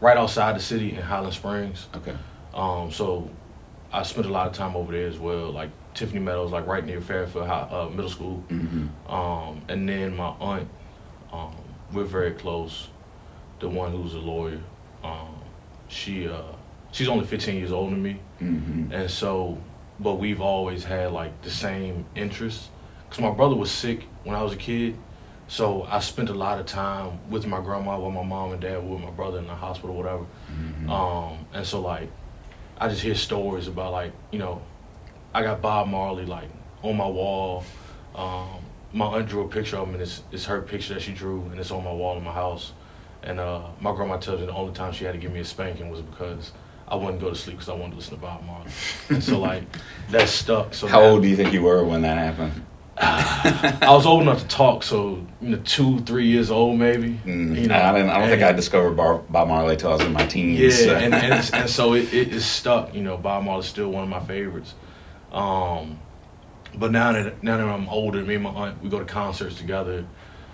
right 0.00 0.16
outside 0.16 0.56
the 0.56 0.60
city 0.60 0.90
in 0.96 1.02
Highland 1.02 1.34
Springs. 1.34 1.86
Okay. 1.94 2.14
Um, 2.54 2.90
so 2.90 3.28
I 3.92 4.02
spent 4.04 4.26
a 4.26 4.30
lot 4.30 4.46
of 4.46 4.52
time 4.52 4.76
over 4.76 4.92
there 4.92 5.06
as 5.08 5.18
well, 5.18 5.50
like 5.50 5.70
Tiffany 5.94 6.20
Meadows, 6.20 6.52
like 6.52 6.66
right 6.66 6.84
near 6.84 7.00
Fairfield 7.00 7.46
High, 7.46 7.68
uh, 7.70 7.88
Middle 7.90 8.10
School. 8.10 8.36
hmm 8.48 8.86
Um, 9.08 9.62
and 9.68 9.88
then 9.88 10.16
my 10.16 10.28
aunt, 10.40 10.68
um, 11.32 11.54
we're 11.92 12.04
very 12.04 12.32
close. 12.32 12.88
The 13.58 13.68
one 13.68 13.92
who's 13.92 14.14
a 14.14 14.18
lawyer, 14.18 14.60
um, 15.04 15.34
she 15.88 16.28
uh, 16.28 16.42
she's 16.92 17.08
only 17.08 17.26
15 17.26 17.56
years 17.56 17.72
older 17.72 17.90
than 17.90 18.02
me, 18.02 18.20
hmm 18.38 18.92
and 18.92 19.10
so, 19.10 19.58
but 19.98 20.14
we've 20.14 20.40
always 20.40 20.84
had 20.84 21.12
like 21.12 21.42
the 21.42 21.50
same 21.50 22.04
interests. 22.14 22.68
Cause 23.10 23.18
my 23.20 23.30
brother 23.32 23.56
was 23.56 23.70
sick 23.72 24.04
when 24.22 24.36
I 24.36 24.42
was 24.42 24.52
a 24.52 24.56
kid, 24.56 24.96
so 25.48 25.82
I 25.90 25.98
spent 25.98 26.30
a 26.30 26.34
lot 26.34 26.60
of 26.60 26.66
time 26.66 27.18
with 27.28 27.44
my 27.44 27.60
grandma, 27.60 27.98
with 27.98 28.14
my 28.14 28.22
mom 28.22 28.52
and 28.52 28.60
dad, 28.60 28.88
with 28.88 29.00
my 29.00 29.10
brother 29.10 29.38
in 29.38 29.46
the 29.48 29.54
hospital, 29.54 29.96
whatever. 29.96 30.24
hmm 30.46 30.88
Um, 30.88 31.38
and 31.52 31.66
so 31.66 31.80
like, 31.80 32.08
I 32.80 32.88
just 32.88 33.02
hear 33.02 33.14
stories 33.14 33.68
about 33.68 33.92
like, 33.92 34.12
you 34.30 34.38
know, 34.38 34.62
I 35.34 35.42
got 35.42 35.60
Bob 35.60 35.88
Marley 35.88 36.24
like 36.24 36.48
on 36.82 36.96
my 36.96 37.06
wall. 37.06 37.64
Um, 38.14 38.48
my 38.92 39.06
aunt 39.06 39.28
drew 39.28 39.42
a 39.44 39.48
picture 39.48 39.76
of 39.76 39.86
him, 39.86 39.94
and 39.94 40.02
it's, 40.02 40.22
it's 40.32 40.46
her 40.46 40.60
picture 40.62 40.94
that 40.94 41.02
she 41.02 41.12
drew, 41.12 41.42
and 41.50 41.60
it's 41.60 41.70
on 41.70 41.84
my 41.84 41.92
wall 41.92 42.16
in 42.16 42.24
my 42.24 42.32
house. 42.32 42.72
And 43.22 43.38
uh, 43.38 43.62
my 43.80 43.94
grandma 43.94 44.16
tells 44.16 44.40
me 44.40 44.46
the 44.46 44.52
only 44.52 44.72
time 44.72 44.92
she 44.92 45.04
had 45.04 45.12
to 45.12 45.18
give 45.18 45.30
me 45.30 45.40
a 45.40 45.44
spanking 45.44 45.90
was 45.90 46.00
because 46.00 46.50
I 46.88 46.96
wouldn't 46.96 47.20
go 47.20 47.28
to 47.28 47.36
sleep 47.36 47.56
because 47.58 47.68
I 47.68 47.74
wanted 47.74 47.90
to 47.92 47.96
listen 47.98 48.14
to 48.14 48.20
Bob 48.20 48.44
Marley. 48.44 48.70
and 49.10 49.22
so 49.22 49.38
like, 49.38 49.62
that 50.10 50.28
stuck. 50.28 50.74
So 50.74 50.88
How 50.88 51.00
now- 51.00 51.06
old 51.10 51.22
do 51.22 51.28
you 51.28 51.36
think 51.36 51.52
you 51.52 51.62
were 51.62 51.84
when 51.84 52.02
that 52.02 52.18
happened? 52.18 52.64
I 53.02 53.88
was 53.90 54.04
old 54.04 54.22
enough 54.22 54.42
to 54.42 54.48
talk, 54.48 54.82
so 54.82 55.24
you 55.40 55.48
know, 55.50 55.58
two, 55.64 56.00
three 56.00 56.26
years 56.26 56.50
old 56.50 56.78
maybe. 56.78 57.18
Mm, 57.24 57.58
You 57.58 57.68
know, 57.68 57.74
I, 57.74 57.92
didn't, 57.92 58.10
I 58.10 58.18
don't 58.18 58.28
think 58.28 58.42
I 58.42 58.52
discovered 58.52 58.90
Bob, 58.92 59.24
Bob 59.32 59.48
Marley 59.48 59.76
till 59.76 59.90
I 59.90 59.96
was 59.96 60.04
in 60.04 60.12
my 60.12 60.26
teens. 60.26 60.60
Yeah, 60.60 60.70
so. 60.70 60.94
and, 60.96 61.14
and, 61.14 61.50
and 61.54 61.70
so 61.70 61.94
it, 61.94 62.12
it 62.12 62.28
is 62.28 62.44
stuck. 62.44 62.94
You 62.94 63.02
know, 63.02 63.16
Bob 63.16 63.44
Marley's 63.44 63.66
still 63.66 63.88
one 63.90 64.02
of 64.02 64.08
my 64.10 64.20
favorites. 64.20 64.74
Um, 65.32 65.98
but 66.74 66.92
now 66.92 67.12
that 67.12 67.42
now 67.42 67.56
that 67.56 67.66
I'm 67.66 67.88
older, 67.88 68.22
me 68.22 68.34
and 68.34 68.44
my 68.44 68.50
aunt 68.50 68.82
we 68.82 68.90
go 68.90 68.98
to 68.98 69.04
concerts 69.06 69.56
together 69.56 70.04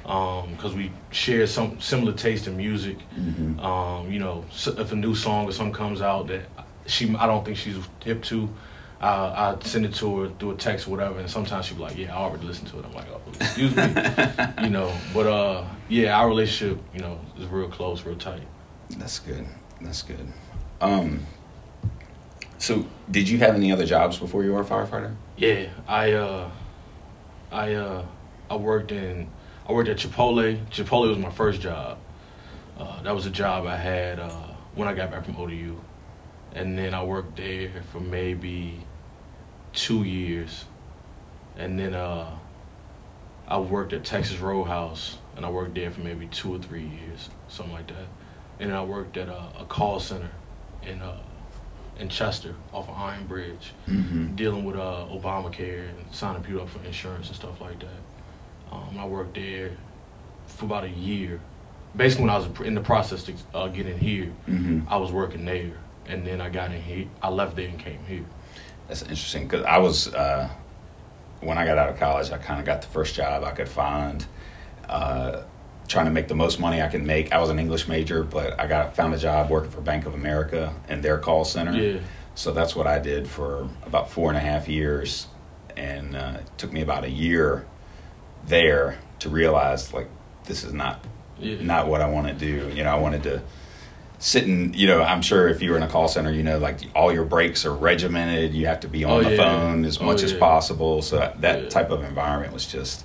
because 0.02 0.72
we 0.72 0.92
share 1.10 1.48
some 1.48 1.80
similar 1.80 2.12
taste 2.12 2.46
in 2.46 2.56
music. 2.56 2.98
Mhm. 3.18 3.60
Um, 3.60 4.12
you 4.12 4.20
know, 4.20 4.44
if 4.54 4.92
a 4.92 4.96
new 4.96 5.16
song 5.16 5.48
or 5.48 5.52
something 5.52 5.74
comes 5.74 6.00
out 6.00 6.28
that 6.28 6.42
she 6.86 7.12
I 7.16 7.26
don't 7.26 7.44
think 7.44 7.56
she's 7.56 7.76
hip 8.04 8.22
to, 8.24 8.48
uh, 9.00 9.56
I 9.60 9.64
send 9.64 9.84
it 9.84 9.94
to 9.96 10.20
her 10.20 10.28
through 10.38 10.52
a 10.52 10.54
text 10.56 10.86
or 10.86 10.90
whatever, 10.90 11.18
and 11.18 11.28
sometimes 11.28 11.66
she'll 11.66 11.76
be 11.76 11.82
like, 11.82 11.98
"Yeah, 11.98 12.14
I 12.14 12.18
already 12.18 12.46
listened 12.46 12.68
to 12.68 12.78
it." 12.78 12.84
I'm 12.86 12.92
like, 12.92 13.06
"Oh, 13.10 13.20
excuse 13.40 13.76
me," 13.76 13.82
you 14.62 14.70
know. 14.70 14.92
But 15.12 15.26
uh, 15.26 15.64
yeah, 15.88 16.18
our 16.18 16.28
relationship, 16.28 16.82
you 16.94 17.00
know, 17.00 17.20
is 17.38 17.46
real 17.46 17.68
close, 17.68 18.04
real 18.04 18.16
tight. 18.16 18.46
That's 18.90 19.18
good. 19.18 19.46
That's 19.80 20.02
good. 20.02 20.32
Um, 20.80 21.26
so, 22.58 22.86
did 23.10 23.28
you 23.28 23.38
have 23.38 23.54
any 23.54 23.70
other 23.70 23.84
jobs 23.84 24.18
before 24.18 24.44
you 24.44 24.52
were 24.52 24.62
a 24.62 24.64
firefighter? 24.64 25.14
Yeah, 25.36 25.68
I 25.86 26.12
uh, 26.12 26.50
I 27.52 27.74
uh, 27.74 28.04
I 28.50 28.56
worked 28.56 28.92
in 28.92 29.28
I 29.68 29.72
worked 29.72 29.88
at 29.88 29.98
Chipotle. 29.98 30.64
Chipotle 30.70 31.08
was 31.08 31.18
my 31.18 31.30
first 31.30 31.60
job. 31.60 31.98
Uh, 32.78 33.02
that 33.02 33.14
was 33.14 33.26
a 33.26 33.30
job 33.30 33.66
I 33.66 33.76
had 33.76 34.20
uh, 34.20 34.30
when 34.74 34.88
I 34.88 34.94
got 34.94 35.10
back 35.10 35.24
from 35.24 35.36
ODU, 35.36 35.78
and 36.54 36.78
then 36.78 36.94
I 36.94 37.02
worked 37.02 37.36
there 37.36 37.70
for 37.90 38.00
maybe 38.00 38.85
two 39.76 40.02
years, 40.02 40.64
and 41.56 41.78
then 41.78 41.94
uh, 41.94 42.28
I 43.46 43.58
worked 43.58 43.92
at 43.92 44.04
Texas 44.04 44.38
Roadhouse, 44.38 45.18
and 45.36 45.46
I 45.46 45.50
worked 45.50 45.74
there 45.76 45.90
for 45.92 46.00
maybe 46.00 46.26
two 46.26 46.54
or 46.54 46.58
three 46.58 46.82
years, 46.86 47.28
something 47.48 47.74
like 47.74 47.86
that. 47.88 48.06
And 48.58 48.70
then 48.70 48.76
I 48.76 48.82
worked 48.82 49.16
at 49.16 49.28
a, 49.28 49.44
a 49.60 49.64
call 49.68 50.00
center 50.00 50.30
in 50.82 51.00
uh, 51.00 51.18
in 51.98 52.08
Chester 52.10 52.54
off 52.72 52.88
of 52.88 52.94
Iron 52.96 53.26
Bridge, 53.26 53.72
Mm-hmm. 53.88 54.34
dealing 54.34 54.64
with 54.64 54.76
uh, 54.76 55.06
Obamacare 55.10 55.88
and 55.88 55.96
signing 56.12 56.42
people 56.42 56.62
up 56.62 56.68
for 56.68 56.82
insurance 56.84 57.28
and 57.28 57.36
stuff 57.36 57.60
like 57.60 57.78
that. 57.80 58.72
Um, 58.72 58.96
I 58.98 59.06
worked 59.06 59.34
there 59.34 59.70
for 60.46 60.64
about 60.66 60.84
a 60.84 60.90
year. 60.90 61.40
Basically, 61.96 62.24
when 62.26 62.34
I 62.34 62.38
was 62.38 62.48
in 62.66 62.74
the 62.74 62.80
process 62.82 63.22
to 63.24 63.34
uh, 63.54 63.68
get 63.68 63.86
in 63.86 63.98
here, 63.98 64.32
Mm-hmm. 64.48 64.80
I 64.88 64.96
was 64.96 65.12
working 65.12 65.44
there, 65.44 65.72
and 66.06 66.26
then 66.26 66.40
I 66.40 66.48
got 66.50 66.72
in 66.72 66.82
here. 66.82 67.06
I 67.22 67.28
left 67.30 67.56
there 67.56 67.68
and 67.68 67.78
came 67.78 68.00
here. 68.06 68.24
That's 68.88 69.02
interesting 69.02 69.46
because 69.46 69.64
I 69.64 69.78
was 69.78 70.12
uh, 70.14 70.48
when 71.40 71.58
I 71.58 71.64
got 71.64 71.78
out 71.78 71.88
of 71.88 71.98
college, 71.98 72.30
I 72.30 72.38
kind 72.38 72.60
of 72.60 72.66
got 72.66 72.82
the 72.82 72.88
first 72.88 73.14
job 73.14 73.44
I 73.44 73.52
could 73.52 73.68
find, 73.68 74.24
uh, 74.88 75.42
trying 75.88 76.06
to 76.06 76.10
make 76.10 76.28
the 76.28 76.34
most 76.34 76.58
money 76.58 76.80
I 76.82 76.88
could 76.88 77.02
make. 77.02 77.32
I 77.32 77.38
was 77.38 77.50
an 77.50 77.58
English 77.58 77.88
major, 77.88 78.22
but 78.22 78.58
I 78.58 78.66
got 78.66 78.96
found 78.96 79.14
a 79.14 79.18
job 79.18 79.50
working 79.50 79.70
for 79.70 79.80
Bank 79.80 80.06
of 80.06 80.14
America 80.14 80.74
in 80.88 81.00
their 81.00 81.18
call 81.18 81.44
center. 81.44 81.72
Yeah, 81.72 82.00
So 82.34 82.52
that's 82.52 82.74
what 82.74 82.86
I 82.86 82.98
did 82.98 83.28
for 83.28 83.68
about 83.84 84.10
four 84.10 84.28
and 84.28 84.36
a 84.36 84.40
half 84.40 84.68
years, 84.68 85.26
and 85.76 86.16
uh, 86.16 86.38
it 86.40 86.58
took 86.58 86.72
me 86.72 86.80
about 86.82 87.04
a 87.04 87.10
year 87.10 87.66
there 88.46 88.98
to 89.18 89.28
realize 89.28 89.92
like 89.92 90.08
this 90.44 90.62
is 90.64 90.72
not 90.72 91.04
yeah, 91.38 91.60
not 91.60 91.88
what 91.88 92.00
I 92.00 92.08
want 92.08 92.28
to 92.28 92.34
do. 92.34 92.70
You 92.74 92.84
know, 92.84 92.90
I 92.90 92.96
wanted 92.96 93.22
to 93.24 93.42
sit 94.18 94.44
and 94.46 94.74
you 94.74 94.86
know, 94.86 95.02
I'm 95.02 95.22
sure 95.22 95.48
if 95.48 95.60
you 95.62 95.70
were 95.70 95.76
in 95.76 95.82
a 95.82 95.88
call 95.88 96.08
center, 96.08 96.30
you 96.32 96.42
know, 96.42 96.58
like 96.58 96.80
all 96.94 97.12
your 97.12 97.24
breaks 97.24 97.64
are 97.66 97.74
regimented. 97.74 98.54
You 98.54 98.66
have 98.66 98.80
to 98.80 98.88
be 98.88 99.04
on 99.04 99.12
Oh, 99.12 99.22
the 99.22 99.30
yeah. 99.30 99.36
phone 99.36 99.84
as 99.84 99.98
Oh, 99.98 100.04
much 100.04 100.22
as 100.22 100.32
yeah. 100.32 100.38
possible. 100.38 101.02
So 101.02 101.32
that, 101.40 101.70
type 101.70 101.90
of 101.90 102.02
environment 102.02 102.52
was 102.52 102.66
just 102.66 103.04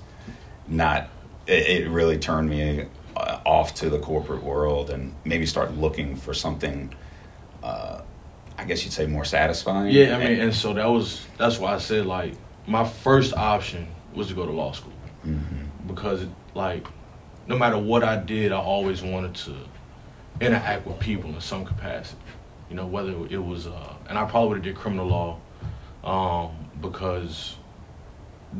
not. 0.68 1.10
It, 1.48 1.84
it 1.84 1.90
really 1.90 2.18
turned 2.18 2.50
me 2.50 2.86
uh, 3.18 3.40
off 3.46 3.76
to 3.76 3.90
the 3.90 4.00
corporate 4.00 4.44
world 4.44 4.90
and 4.90 5.14
maybe 5.26 5.46
start 5.46 5.74
looking 5.76 6.16
for 6.16 6.34
something. 6.34 6.94
Uh, 7.62 8.02
I 8.58 8.64
guess 8.66 8.84
you'd 8.84 8.94
say 8.94 9.06
more 9.08 9.26
satisfying. 9.26 9.92
yeah. 9.94 10.16
I 10.16 10.20
mean, 10.20 10.40
and 10.40 10.54
so 10.54 10.74
that 10.74 10.86
was 10.90 11.26
that's 11.38 11.58
why 11.60 11.74
I 11.74 11.78
said 11.80 12.06
like 12.06 12.34
my 12.68 12.86
first 12.88 13.34
option 13.36 13.88
was 14.14 14.28
to 14.28 14.34
go 14.34 14.46
to 14.46 14.52
law 14.52 14.72
school 14.72 14.94
Mhm. 15.26 15.66
because 15.88 16.26
like 16.54 16.86
no 17.48 17.58
matter 17.58 17.78
what 17.78 18.04
I 18.04 18.18
did, 18.18 18.52
I 18.52 18.58
always 18.60 19.02
wanted 19.02 19.34
to 19.36 19.56
interact 20.42 20.86
with 20.86 21.00
people 21.00 21.30
in 21.34 21.40
some 21.40 21.64
capacity. 21.64 22.22
You 22.70 22.76
know, 22.76 22.86
whether 22.86 23.12
it 23.30 23.38
was, 23.44 23.68
uh, 23.68 23.94
and 24.10 24.18
I 24.18 24.26
probably 24.26 24.50
would 24.50 24.58
have 24.58 24.64
did 24.64 24.76
criminal 24.76 25.08
law 25.08 25.40
um, 26.04 26.56
because 26.82 27.56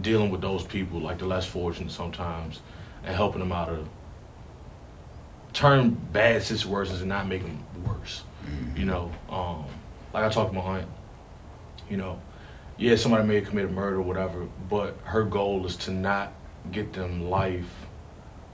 dealing 0.02 0.30
with 0.30 0.42
those 0.42 0.64
people, 0.64 1.00
like 1.00 1.18
the 1.18 1.26
less 1.26 1.46
fortunate 1.46 1.92
sometimes, 1.92 2.62
and 3.04 3.16
helping 3.16 3.40
them 3.40 3.52
out 3.52 3.70
of 3.70 3.88
turn 5.54 5.90
bad 6.14 6.44
situations 6.44 7.02
and 7.02 7.10
not 7.10 7.28
make 7.28 7.42
them 7.42 7.64
worse. 7.86 8.24
Mhm. 8.46 8.78
You 8.78 8.86
know, 8.86 9.12
um, 9.30 9.66
like 10.14 10.24
I 10.24 10.30
talked 10.30 10.54
to 10.54 10.60
my 10.60 10.80
aunt, 10.80 10.88
you 11.90 11.98
know, 11.98 12.20
yeah, 12.78 12.96
somebody 12.96 13.28
may 13.28 13.36
have 13.36 13.48
committed 13.48 13.72
murder 13.72 13.98
or 13.98 14.02
whatever, 14.02 14.48
but 14.70 14.98
her 15.04 15.24
goal 15.24 15.66
is 15.66 15.76
to 15.78 15.92
not 15.92 16.34
get 16.72 16.94
them 16.94 17.30
life 17.30 17.88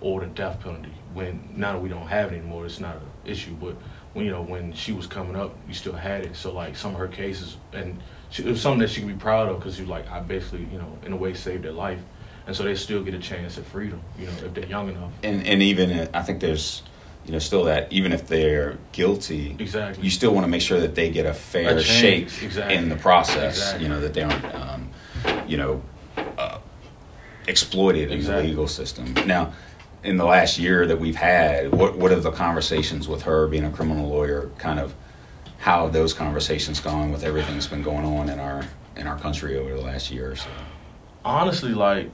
or 0.02 0.22
the 0.22 0.28
death 0.28 0.60
penalty. 0.62 0.94
When 1.14 1.50
now 1.56 1.74
that 1.74 1.82
we 1.82 1.90
don't 1.90 2.08
have 2.08 2.32
it 2.32 2.38
anymore, 2.38 2.66
it's 2.66 2.80
not 2.80 2.96
an 2.96 3.02
issue. 3.28 3.54
But 3.56 3.76
when 4.14 4.26
you 4.26 4.32
know 4.32 4.42
when 4.42 4.74
she 4.74 4.92
was 4.94 5.08
coming 5.08 5.36
up, 5.36 5.56
you 5.68 5.74
still 5.74 5.94
had 5.94 6.26
it. 6.26 6.36
So 6.36 6.52
like 6.54 6.76
some 6.76 6.94
of 6.94 7.00
her 7.00 7.08
cases, 7.08 7.58
and 7.74 8.00
she, 8.30 8.44
it 8.44 8.50
was 8.50 8.62
something 8.62 8.80
that 8.80 8.90
she 8.90 9.02
could 9.02 9.10
be 9.10 9.16
proud 9.16 9.50
of 9.50 9.60
because 9.60 9.80
you 9.80 9.86
like, 9.86 10.10
I 10.10 10.20
basically 10.20 10.68
you 10.72 10.78
know 10.78 10.98
in 11.06 11.14
a 11.14 11.18
way 11.18 11.34
saved 11.34 11.64
their 11.64 11.72
life, 11.72 12.00
and 12.48 12.56
so 12.56 12.64
they 12.64 12.76
still 12.76 13.04
get 13.04 13.14
a 13.14 13.20
chance 13.20 13.58
at 13.58 13.66
freedom. 13.66 14.02
You 14.20 14.28
know 14.28 14.34
if 14.44 14.54
they're 14.54 14.66
young 14.66 14.90
enough. 14.90 15.12
and 15.24 15.46
and 15.46 15.62
even 15.62 16.10
I 16.14 16.22
think 16.24 16.40
there's 16.42 16.84
you 17.26 17.32
know 17.34 17.40
still 17.40 17.66
that 17.66 17.92
even 17.92 18.14
if 18.14 18.28
they're 18.28 18.78
guilty, 18.94 19.56
Exactly. 19.60 20.04
you 20.04 20.10
still 20.10 20.34
want 20.34 20.46
to 20.46 20.50
make 20.50 20.62
sure 20.62 20.80
that 20.80 20.96
they 20.96 21.10
get 21.10 21.26
a 21.26 21.34
fair 21.34 21.78
A 21.78 21.82
shake 21.84 22.42
exactly. 22.42 22.76
in 22.76 22.90
the 22.90 22.96
process. 22.96 23.58
Exactly. 23.58 23.84
You 23.84 23.90
know 23.90 24.00
that 24.00 24.14
they 24.14 24.24
aren't, 24.24 24.56
um, 24.56 24.90
you 25.46 25.58
know, 25.58 25.82
uh, 26.38 26.60
exploited 27.48 28.12
in 28.12 28.24
the 28.24 28.42
legal 28.42 28.68
system. 28.68 29.14
Now, 29.26 29.54
in 30.04 30.18
the 30.18 30.26
last 30.26 30.58
year 30.58 30.86
that 30.88 31.00
we've 31.00 31.16
had, 31.16 31.72
what 31.72 31.98
what 31.98 32.12
are 32.12 32.20
the 32.20 32.32
conversations 32.32 33.08
with 33.08 33.24
her 33.24 33.48
being 33.48 33.66
a 33.66 33.72
criminal 33.72 34.10
lawyer? 34.10 34.50
Kind 34.58 34.80
of 34.80 34.94
how 35.58 35.84
have 35.84 35.94
those 35.94 36.14
conversations 36.14 36.80
gone 36.80 37.12
with 37.12 37.24
everything 37.24 37.56
that's 37.56 37.68
been 37.68 37.84
going 37.84 38.06
on 38.06 38.30
in 38.30 38.40
our 38.40 38.64
in 38.96 39.08
our 39.08 39.18
country 39.20 39.58
over 39.58 39.74
the 39.74 39.82
last 39.82 40.12
year 40.12 40.32
or 40.32 40.36
so? 40.36 40.50
honestly 41.28 41.74
like 41.74 42.10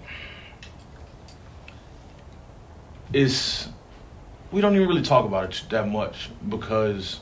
it's 3.13 3.69
we 4.51 4.59
don't 4.59 4.75
even 4.75 4.87
really 4.87 5.03
talk 5.03 5.25
about 5.25 5.43
it 5.43 5.63
that 5.69 5.87
much 5.87 6.31
because 6.49 7.19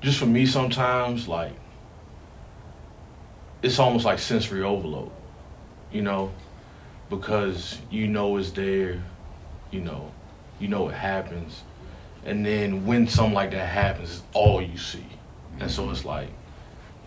just 0.00 0.18
for 0.18 0.26
me 0.26 0.44
sometimes 0.44 1.28
like 1.28 1.52
it's 3.62 3.78
almost 3.78 4.04
like 4.04 4.18
sensory 4.18 4.62
overload 4.62 5.10
you 5.92 6.02
know 6.02 6.32
because 7.10 7.78
you 7.90 8.08
know 8.08 8.36
it's 8.36 8.50
there 8.50 9.00
you 9.70 9.80
know 9.80 10.10
you 10.60 10.68
know 10.68 10.88
it 10.88 10.94
happens. 10.94 11.62
And 12.24 12.44
then 12.44 12.84
when 12.84 13.06
something 13.06 13.32
like 13.34 13.52
that 13.52 13.68
happens 13.68 14.10
it's 14.10 14.22
all 14.34 14.60
you 14.60 14.76
see. 14.76 15.06
And 15.60 15.70
so 15.70 15.90
it's 15.90 16.04
like 16.04 16.28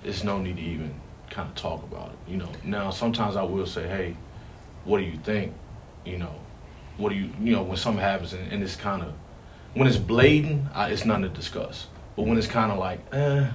it's 0.03 0.23
no 0.23 0.39
need 0.39 0.55
to 0.57 0.61
even 0.63 0.93
kind 1.29 1.47
of 1.47 1.55
talk 1.55 1.83
about 1.83 2.09
it 2.09 2.31
you 2.31 2.37
know. 2.37 2.49
Now 2.63 2.89
sometimes 2.89 3.35
i 3.35 3.43
will 3.43 3.65
say 3.65 3.87
hey 3.87 4.15
what 4.83 4.97
do 4.99 5.03
you 5.03 5.17
think? 5.17 5.53
You 6.05 6.17
know 6.17 6.35
what 6.97 7.09
do 7.09 7.15
you 7.15 7.29
you 7.41 7.53
know 7.53 7.63
when 7.63 7.77
something 7.77 8.01
happens 8.01 8.33
and, 8.33 8.51
and 8.51 8.63
it's 8.63 8.75
kind 8.75 9.01
of 9.01 9.13
when 9.73 9.87
it's 9.87 9.97
blatant 9.97 10.65
I, 10.73 10.89
it's 10.89 11.05
nothing 11.05 11.23
to 11.23 11.29
discuss. 11.29 11.87
But 12.15 12.25
when 12.25 12.37
it's 12.37 12.47
kind 12.47 12.71
of 12.71 12.77
like 12.79 12.99
eh 13.13 13.49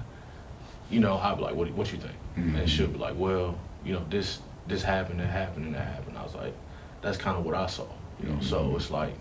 you 0.90 1.00
know 1.00 1.14
i'll 1.16 1.34
be 1.36 1.42
like 1.42 1.54
what, 1.54 1.70
what 1.72 1.92
you 1.92 1.98
think? 1.98 2.14
Mhm. 2.36 2.58
and 2.60 2.70
she'll 2.70 2.86
be 2.86 2.98
like 2.98 3.14
well 3.16 3.58
you 3.84 3.92
know 3.92 4.04
this 4.10 4.38
this 4.68 4.82
happened 4.82 5.20
that 5.20 5.26
happened 5.26 5.66
and 5.66 5.74
that 5.74 5.86
happened. 5.86 6.16
I 6.18 6.22
was 6.22 6.34
like 6.34 6.54
that's 7.02 7.16
kind 7.18 7.36
of 7.36 7.44
what 7.44 7.54
i 7.54 7.66
saw 7.66 7.86
you 8.22 8.28
know 8.28 8.40
so 8.40 8.64
Mhm. 8.64 8.76
it's 8.76 8.90
like 8.90 9.14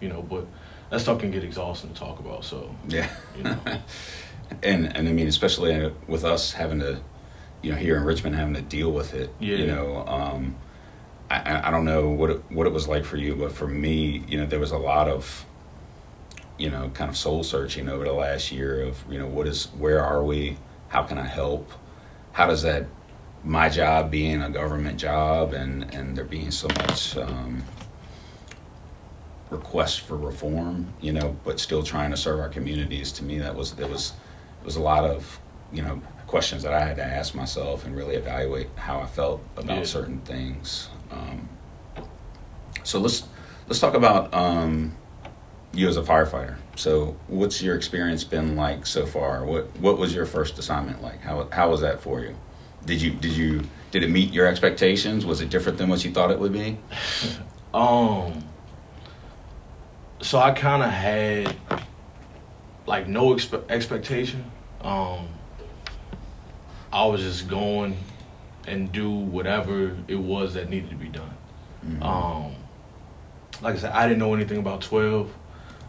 you 0.00 0.08
know 0.08 0.22
but 0.22 0.46
that 0.90 1.00
stuff 1.00 1.18
can 1.18 1.30
get 1.30 1.42
exhausting 1.44 1.90
to 1.92 1.96
talk 1.98 2.18
about 2.20 2.44
so 2.44 2.74
Yeah. 2.88 3.08
You 3.36 3.42
know. 3.44 3.58
and 4.62 4.96
and 4.96 5.08
I 5.08 5.12
mean, 5.12 5.26
especially 5.26 5.92
with 6.06 6.24
us 6.24 6.52
having 6.52 6.78
to, 6.80 7.00
you 7.62 7.72
know, 7.72 7.78
here 7.78 7.96
in 7.96 8.04
Richmond 8.04 8.36
having 8.36 8.54
to 8.54 8.60
deal 8.62 8.92
with 8.92 9.14
it. 9.14 9.30
Yeah. 9.40 9.56
You 9.56 9.66
know, 9.66 10.04
um, 10.06 10.54
I- 11.30 11.40
I, 11.40 11.68
I 11.68 11.70
don't 11.70 11.86
know 11.86 12.10
what 12.10 12.30
it, 12.30 12.42
what 12.50 12.66
it 12.66 12.72
was 12.72 12.86
like 12.86 13.04
for 13.04 13.16
you, 13.16 13.34
but 13.34 13.50
for 13.52 13.66
me, 13.66 14.22
you 14.28 14.36
know, 14.38 14.46
there 14.46 14.60
was 14.60 14.70
a 14.72 14.78
lot 14.78 15.08
of, 15.08 15.44
you 16.58 16.68
know, 16.70 16.90
kind 16.90 17.08
of 17.10 17.16
soul 17.16 17.42
searching 17.42 17.88
over 17.88 18.04
the 18.04 18.12
last 18.12 18.52
year 18.52 18.82
of, 18.82 19.02
you 19.10 19.18
know, 19.18 19.26
what 19.26 19.46
is, 19.48 19.66
where 19.78 20.04
are 20.04 20.22
we? 20.22 20.58
How 20.88 21.02
can 21.02 21.16
I 21.18 21.26
help? 21.26 21.72
How 22.32 22.46
does 22.46 22.62
that, 22.62 22.84
my 23.44 23.68
job 23.68 24.10
being 24.10 24.42
a 24.42 24.50
government 24.50 24.98
job 24.98 25.52
and 25.52 25.92
and 25.94 26.16
there 26.16 26.24
being 26.24 26.50
so 26.50 26.68
much. 26.68 27.16
Um, 27.16 27.62
request 29.50 30.00
for 30.00 30.16
reform, 30.16 30.92
you 31.00 31.12
know, 31.12 31.36
but 31.44 31.60
still 31.60 31.82
trying 31.82 32.10
to 32.10 32.16
serve 32.16 32.40
our 32.40 32.48
communities. 32.48 33.12
To 33.12 33.24
me, 33.24 33.38
that 33.38 33.54
was 33.54 33.72
there 33.74 33.86
was 33.86 34.12
it 34.60 34.64
was 34.66 34.76
a 34.76 34.82
lot 34.82 35.04
of 35.04 35.38
you 35.72 35.82
know 35.82 36.00
questions 36.26 36.62
that 36.62 36.72
I 36.72 36.80
had 36.80 36.96
to 36.96 37.04
ask 37.04 37.34
myself 37.34 37.84
and 37.84 37.96
really 37.96 38.16
evaluate 38.16 38.68
how 38.76 39.00
I 39.00 39.06
felt 39.06 39.42
about 39.56 39.78
Yeah. 39.78 39.84
certain 39.84 40.18
things. 40.20 40.88
Um, 41.10 41.48
so 42.82 42.98
let's 42.98 43.24
let's 43.68 43.78
talk 43.80 43.94
about 43.94 44.32
um, 44.34 44.96
you 45.72 45.88
as 45.88 45.96
a 45.96 46.02
firefighter. 46.02 46.56
So, 46.76 47.16
what's 47.28 47.62
your 47.62 47.76
experience 47.76 48.24
been 48.24 48.56
like 48.56 48.86
so 48.86 49.06
far? 49.06 49.44
What 49.44 49.66
what 49.78 49.98
was 49.98 50.14
your 50.14 50.26
first 50.26 50.58
assignment 50.58 51.02
like? 51.02 51.20
How 51.20 51.48
how 51.52 51.70
was 51.70 51.80
that 51.82 52.00
for 52.00 52.20
you? 52.20 52.34
Did 52.86 53.00
you 53.00 53.10
did 53.12 53.32
you 53.32 53.62
did 53.90 54.02
it 54.02 54.10
meet 54.10 54.32
your 54.32 54.46
expectations? 54.46 55.24
Was 55.24 55.40
it 55.40 55.50
different 55.50 55.78
than 55.78 55.88
what 55.88 56.04
you 56.04 56.10
thought 56.10 56.30
it 56.30 56.38
would 56.38 56.52
be? 56.52 56.78
Um. 57.74 58.44
So 60.22 60.38
I 60.38 60.52
kind 60.52 60.80
of 60.84 60.90
had 60.90 61.56
like 62.86 63.08
no 63.08 63.34
expe- 63.34 63.68
expectation. 63.68 64.44
Um. 64.80 65.26
I 66.92 67.04
was 67.06 67.20
just 67.20 67.48
going 67.48 67.96
and 68.68 68.92
do 68.92 69.10
whatever 69.10 69.96
it 70.06 70.14
was 70.14 70.54
that 70.54 70.70
needed 70.70 70.90
to 70.90 70.96
be 70.96 71.08
done. 71.08 71.34
Mhm. 71.84 72.02
Um. 72.04 72.54
Like 73.60 73.74
I 73.74 73.78
said, 73.78 73.90
I 73.92 74.06
didn't 74.06 74.20
know 74.20 74.34
anything 74.34 74.58
about 74.58 74.80
twelve. 74.80 75.32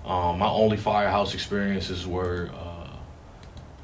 Um, 0.05 0.39
my 0.39 0.47
only 0.49 0.77
firehouse 0.77 1.35
experiences 1.35 2.07
were 2.07 2.49
uh, 2.53 2.89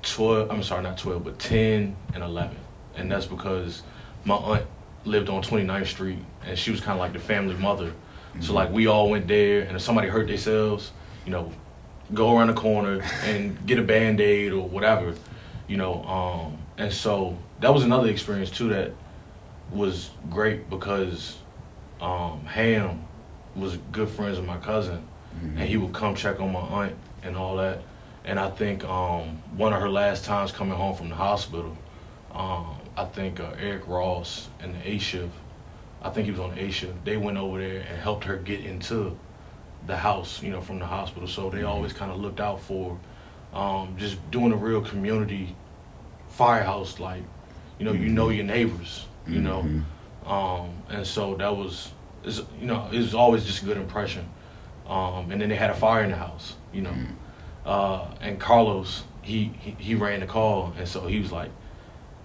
twelve. 0.02 0.50
I'm 0.50 0.64
sorry, 0.64 0.82
not 0.82 0.98
twelve, 0.98 1.24
but 1.24 1.38
ten 1.38 1.96
and 2.16 2.24
eleven, 2.24 2.58
and 2.96 3.12
that's 3.12 3.26
because 3.26 3.84
my 4.26 4.36
aunt 4.36 4.66
lived 5.06 5.30
on 5.30 5.42
29th 5.42 5.88
Street, 5.88 6.20
and 6.46 6.58
she 6.58 6.72
was 6.72 6.80
kind 6.80 6.94
of 6.94 7.00
like 7.00 7.14
the 7.14 7.20
family 7.20 7.56
mother. 7.56 7.88
Mm-hmm. 7.88 8.42
So 8.42 8.54
like 8.54 8.72
we 8.72 8.88
all 8.88 9.10
went 9.10 9.28
there, 9.28 9.62
and 9.62 9.76
if 9.76 9.82
somebody 9.82 10.08
hurt 10.08 10.28
themselves, 10.28 10.92
you 11.26 11.32
know, 11.32 11.52
go 12.14 12.38
around 12.38 12.48
the 12.48 12.54
corner 12.54 13.02
and 13.24 13.66
get 13.66 13.80
a 13.80 13.84
band 13.84 14.20
aid 14.22 14.52
or 14.52 14.68
whatever, 14.68 15.16
you 15.68 15.78
know. 15.78 16.04
Um, 16.04 16.58
and 16.78 16.92
so 16.92 17.38
that 17.60 17.74
was 17.74 17.84
another 17.84 18.10
experience 18.10 18.50
too 18.50 18.70
that 18.70 18.92
was 19.72 20.12
great 20.30 20.70
because 20.70 21.38
um, 22.02 22.46
Ham 22.46 23.06
was 23.56 23.78
good 23.92 24.10
friends 24.10 24.38
with 24.38 24.48
my 24.48 24.58
cousin, 24.58 25.04
mm-hmm. 25.36 25.58
and 25.58 25.70
he 25.70 25.78
would 25.78 25.94
come 25.94 26.16
check 26.16 26.40
on 26.40 26.52
my 26.52 26.60
aunt 26.60 26.96
and 27.24 27.36
all 27.36 27.58
that. 27.58 27.82
And 28.24 28.40
I 28.40 28.50
think 28.50 28.84
um, 28.84 29.42
one 29.56 29.74
of 29.74 29.82
her 29.82 29.90
last 29.90 30.26
times 30.26 30.52
coming 30.52 30.76
home 30.76 30.96
from 30.96 31.10
the 31.10 31.16
hospital, 31.16 31.76
um, 32.34 32.78
I 32.98 33.06
think 33.06 33.40
uh, 33.40 33.52
Eric 33.60 33.88
Ross 33.88 34.50
and 34.60 34.76
the 34.76 34.90
A 34.90 34.98
shift, 34.98 35.34
I 36.02 36.10
think 36.10 36.26
he 36.26 36.32
was 36.32 36.40
on 36.40 36.56
the 36.56 36.62
A 36.62 36.72
shift. 36.72 37.06
They 37.06 37.18
went 37.18 37.38
over 37.38 37.60
there 37.60 37.80
and 37.80 38.02
helped 38.02 38.24
her 38.26 38.38
get 38.38 38.66
into 38.66 39.18
the 39.88 39.98
house, 39.98 40.42
you 40.44 40.52
know, 40.52 40.62
from 40.62 40.80
the 40.80 40.86
hospital. 40.86 41.28
So 41.28 41.50
they 41.50 41.60
mm-hmm. 41.60 41.68
always 41.68 41.94
kind 41.94 42.12
of 42.12 42.20
looked 42.20 42.40
out 42.40 42.60
for 42.62 43.00
um, 43.54 43.96
just 43.98 44.18
doing 44.32 44.52
a 44.52 44.56
real 44.56 44.82
community 44.82 45.56
firehouse, 46.30 47.00
like 47.00 47.24
you 47.80 47.86
know, 47.86 47.94
mm-hmm. 47.94 48.04
you 48.04 48.10
know 48.10 48.30
your 48.30 48.46
neighbors, 48.46 49.08
you 49.28 49.40
mm-hmm. 49.40 49.80
know, 50.28 50.32
um, 50.32 50.70
and 50.90 51.06
so 51.06 51.36
that 51.36 51.56
was, 51.56 51.92
you 52.24 52.68
know, 52.68 52.88
it 52.92 52.98
was 52.98 53.16
always 53.16 53.44
just 53.44 53.64
a 53.64 53.66
good 53.66 53.78
impression. 53.78 54.28
Um, 54.88 55.32
and 55.32 55.42
then 55.42 55.50
they 55.50 55.56
had 55.56 55.70
a 55.70 55.74
fire 55.74 56.04
in 56.04 56.12
the 56.12 56.18
house, 56.18 56.56
you 56.72 56.82
know, 56.82 56.92
mm-hmm. 56.92 57.14
uh, 57.66 58.06
and 58.22 58.40
Carlos 58.40 59.04
he, 59.22 59.52
he, 59.60 59.72
he 59.80 59.96
ran 59.96 60.20
the 60.20 60.26
call, 60.26 60.74
and 60.78 60.88
so 60.88 61.08
he 61.08 61.20
was 61.20 61.32
like, 61.32 61.52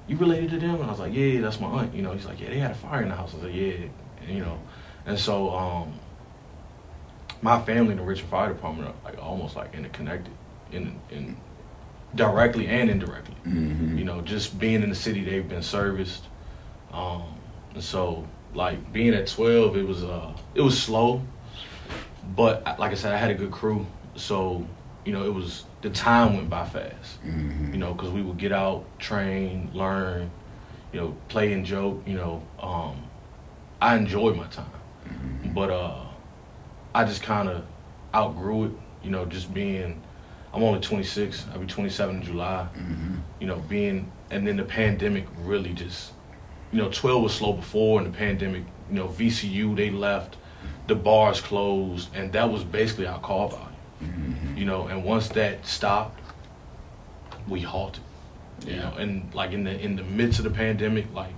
"You 0.06 0.16
related 0.16 0.50
to 0.50 0.58
them?" 0.58 0.76
And 0.76 0.84
I 0.84 0.90
was 0.90 1.00
like, 1.00 1.14
"Yeah, 1.14 1.40
that's 1.40 1.60
my 1.60 1.68
aunt." 1.68 1.94
You 1.94 2.02
know, 2.02 2.12
he's 2.12 2.26
like, 2.26 2.40
"Yeah, 2.40 2.50
they 2.50 2.58
had 2.58 2.70
a 2.70 2.74
fire 2.74 3.02
in 3.02 3.08
the 3.08 3.14
house." 3.14 3.32
I 3.32 3.36
was 3.36 3.44
like, 3.44 3.54
"Yeah," 3.54 3.88
and, 4.22 4.36
you 4.36 4.42
know, 4.42 4.58
and 5.06 5.18
so 5.18 5.50
um, 5.50 5.92
my 7.42 7.60
family 7.62 7.92
in 7.92 7.98
the 7.98 8.04
Richmond 8.04 8.30
Fire 8.30 8.48
Department 8.52 8.88
are 8.88 8.94
like 9.04 9.22
almost 9.22 9.56
like 9.56 9.74
interconnected 9.74 10.32
in 10.72 10.98
in 11.10 11.36
directly 12.14 12.66
and 12.66 12.90
indirectly. 12.90 13.36
Mm-hmm. 13.46 13.98
You 13.98 14.04
know, 14.04 14.20
just 14.20 14.58
being 14.58 14.82
in 14.82 14.88
the 14.88 14.94
city, 14.94 15.22
they've 15.24 15.48
been 15.48 15.62
serviced. 15.62 16.24
Um, 16.92 17.24
and 17.74 17.82
so, 17.82 18.26
like 18.54 18.92
being 18.92 19.14
at 19.14 19.26
twelve, 19.26 19.76
it 19.76 19.86
was 19.86 20.02
uh, 20.02 20.32
it 20.54 20.62
was 20.62 20.80
slow, 20.80 21.22
but 22.34 22.78
like 22.78 22.92
I 22.92 22.94
said, 22.94 23.12
I 23.12 23.18
had 23.18 23.30
a 23.30 23.34
good 23.34 23.50
crew. 23.50 23.86
So, 24.14 24.66
you 25.04 25.12
know, 25.12 25.24
it 25.24 25.34
was 25.34 25.64
the 25.82 25.90
time 25.90 26.36
went 26.36 26.50
by 26.50 26.66
fast. 26.66 27.22
Mm-hmm. 27.24 27.72
You 27.72 27.78
know, 27.78 27.94
because 27.94 28.10
we 28.10 28.22
would 28.22 28.38
get 28.38 28.52
out, 28.52 28.84
train, 28.98 29.70
learn, 29.74 30.30
you 30.92 31.00
know, 31.00 31.16
play 31.28 31.52
and 31.52 31.64
joke. 31.64 32.02
You 32.06 32.16
know, 32.16 32.42
um, 32.60 33.02
I 33.80 33.96
enjoyed 33.96 34.36
my 34.36 34.46
time, 34.46 34.70
mm-hmm. 35.06 35.52
but 35.52 35.70
uh, 35.70 36.04
I 36.94 37.04
just 37.04 37.22
kind 37.22 37.48
of 37.48 37.64
outgrew 38.14 38.64
it. 38.64 38.72
You 39.02 39.10
know, 39.10 39.24
just 39.26 39.52
being 39.52 40.02
I'm 40.56 40.62
only 40.62 40.80
26. 40.80 41.46
I'll 41.52 41.58
be 41.58 41.66
27 41.66 42.16
in 42.16 42.22
July. 42.22 42.66
Mm-hmm. 42.74 43.16
You 43.40 43.46
know, 43.46 43.56
being 43.68 44.10
and 44.30 44.46
then 44.46 44.56
the 44.56 44.64
pandemic 44.64 45.26
really 45.40 45.74
just, 45.74 46.12
you 46.72 46.78
know, 46.78 46.90
12 46.90 47.22
was 47.22 47.34
slow 47.34 47.52
before, 47.52 48.00
and 48.00 48.12
the 48.12 48.16
pandemic, 48.16 48.64
you 48.88 48.96
know, 48.96 49.06
VCU 49.06 49.76
they 49.76 49.90
left, 49.90 50.36
the 50.86 50.94
bars 50.94 51.40
closed, 51.40 52.08
and 52.14 52.32
that 52.32 52.50
was 52.50 52.64
basically 52.64 53.06
our 53.06 53.20
call 53.20 53.48
volume. 53.48 53.65
Mm-hmm. 54.02 54.58
You 54.58 54.64
know, 54.64 54.86
and 54.88 55.04
once 55.04 55.28
that 55.28 55.66
stopped, 55.66 56.20
we 57.48 57.60
halted. 57.60 58.02
Yeah. 58.60 58.72
You 58.72 58.80
know, 58.80 58.92
and 58.98 59.34
like 59.34 59.52
in 59.52 59.64
the 59.64 59.78
in 59.78 59.96
the 59.96 60.04
midst 60.04 60.38
of 60.38 60.44
the 60.44 60.50
pandemic, 60.50 61.12
like 61.14 61.34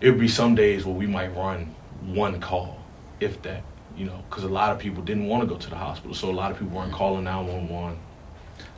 it 0.00 0.10
would 0.10 0.20
be 0.20 0.28
some 0.28 0.54
days 0.54 0.84
where 0.84 0.94
we 0.94 1.06
might 1.06 1.34
run 1.36 1.74
one 2.02 2.40
call, 2.40 2.78
if 3.20 3.40
that 3.42 3.62
you 3.98 4.04
know, 4.04 4.22
because 4.30 4.44
a 4.44 4.48
lot 4.48 4.70
of 4.70 4.78
people 4.78 5.02
didn't 5.02 5.26
want 5.26 5.42
to 5.42 5.46
go 5.46 5.56
to 5.56 5.70
the 5.70 5.76
hospital, 5.76 6.14
so 6.14 6.30
a 6.30 6.32
lot 6.32 6.52
of 6.52 6.58
people 6.58 6.76
weren't 6.76 6.92
calling 6.92 7.24
911. 7.24 7.98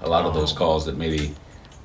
A 0.01 0.09
lot 0.09 0.25
of 0.25 0.33
those 0.33 0.53
um, 0.53 0.57
calls 0.57 0.87
that 0.87 0.97
maybe 0.97 1.35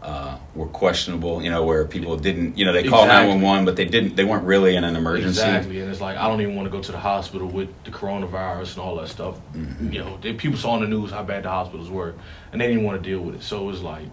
uh, 0.06 0.38
were 0.54 0.68
questionable, 0.68 1.41
you 1.41 1.50
know, 1.50 1.63
where 1.63 1.84
people 1.84 2.15
didn't, 2.15 2.56
you 2.56 2.63
know, 2.63 2.72
they 2.72 2.84
called 2.84 3.08
911, 3.08 3.65
but 3.65 3.76
they 3.76 3.86
didn't, 3.86 4.15
they 4.15 4.24
weren't 4.24 4.44
really 4.44 4.76
in 4.76 4.84
an 4.84 4.96
emergency. 4.96 5.30
Exactly, 5.30 5.80
and 5.80 5.89
it's 5.89 6.00
like 6.00 6.15
I 6.15 6.28
don't 6.28 6.41
even 6.41 6.56
want 6.56 6.68
to 6.68 6.70
go 6.70 6.80
to 6.80 6.91
the 6.91 7.00
hospital 7.00 7.48
with 7.48 7.70
the 7.86 7.89
coronavirus 7.89 8.74
and 8.74 8.80
all 8.82 8.96
that 8.98 9.08
stuff. 9.08 9.39
Mm-hmm. 9.54 9.91
You 9.91 10.00
know, 10.02 10.18
they, 10.22 10.34
people 10.34 10.60
saw 10.60 10.72
on 10.74 10.82
the 10.82 10.88
news 10.88 11.10
how 11.10 11.24
bad 11.24 11.41
the 11.41 11.50
hospitals 11.50 11.89
were, 11.89 12.13
and 12.52 12.62
they 12.62 12.68
didn't 12.68 12.84
want 12.84 13.02
to 13.02 13.10
deal 13.10 13.20
with 13.20 13.34
it. 13.34 13.41
So 13.41 13.63
it 13.63 13.65
was 13.65 13.82
like, 13.82 14.06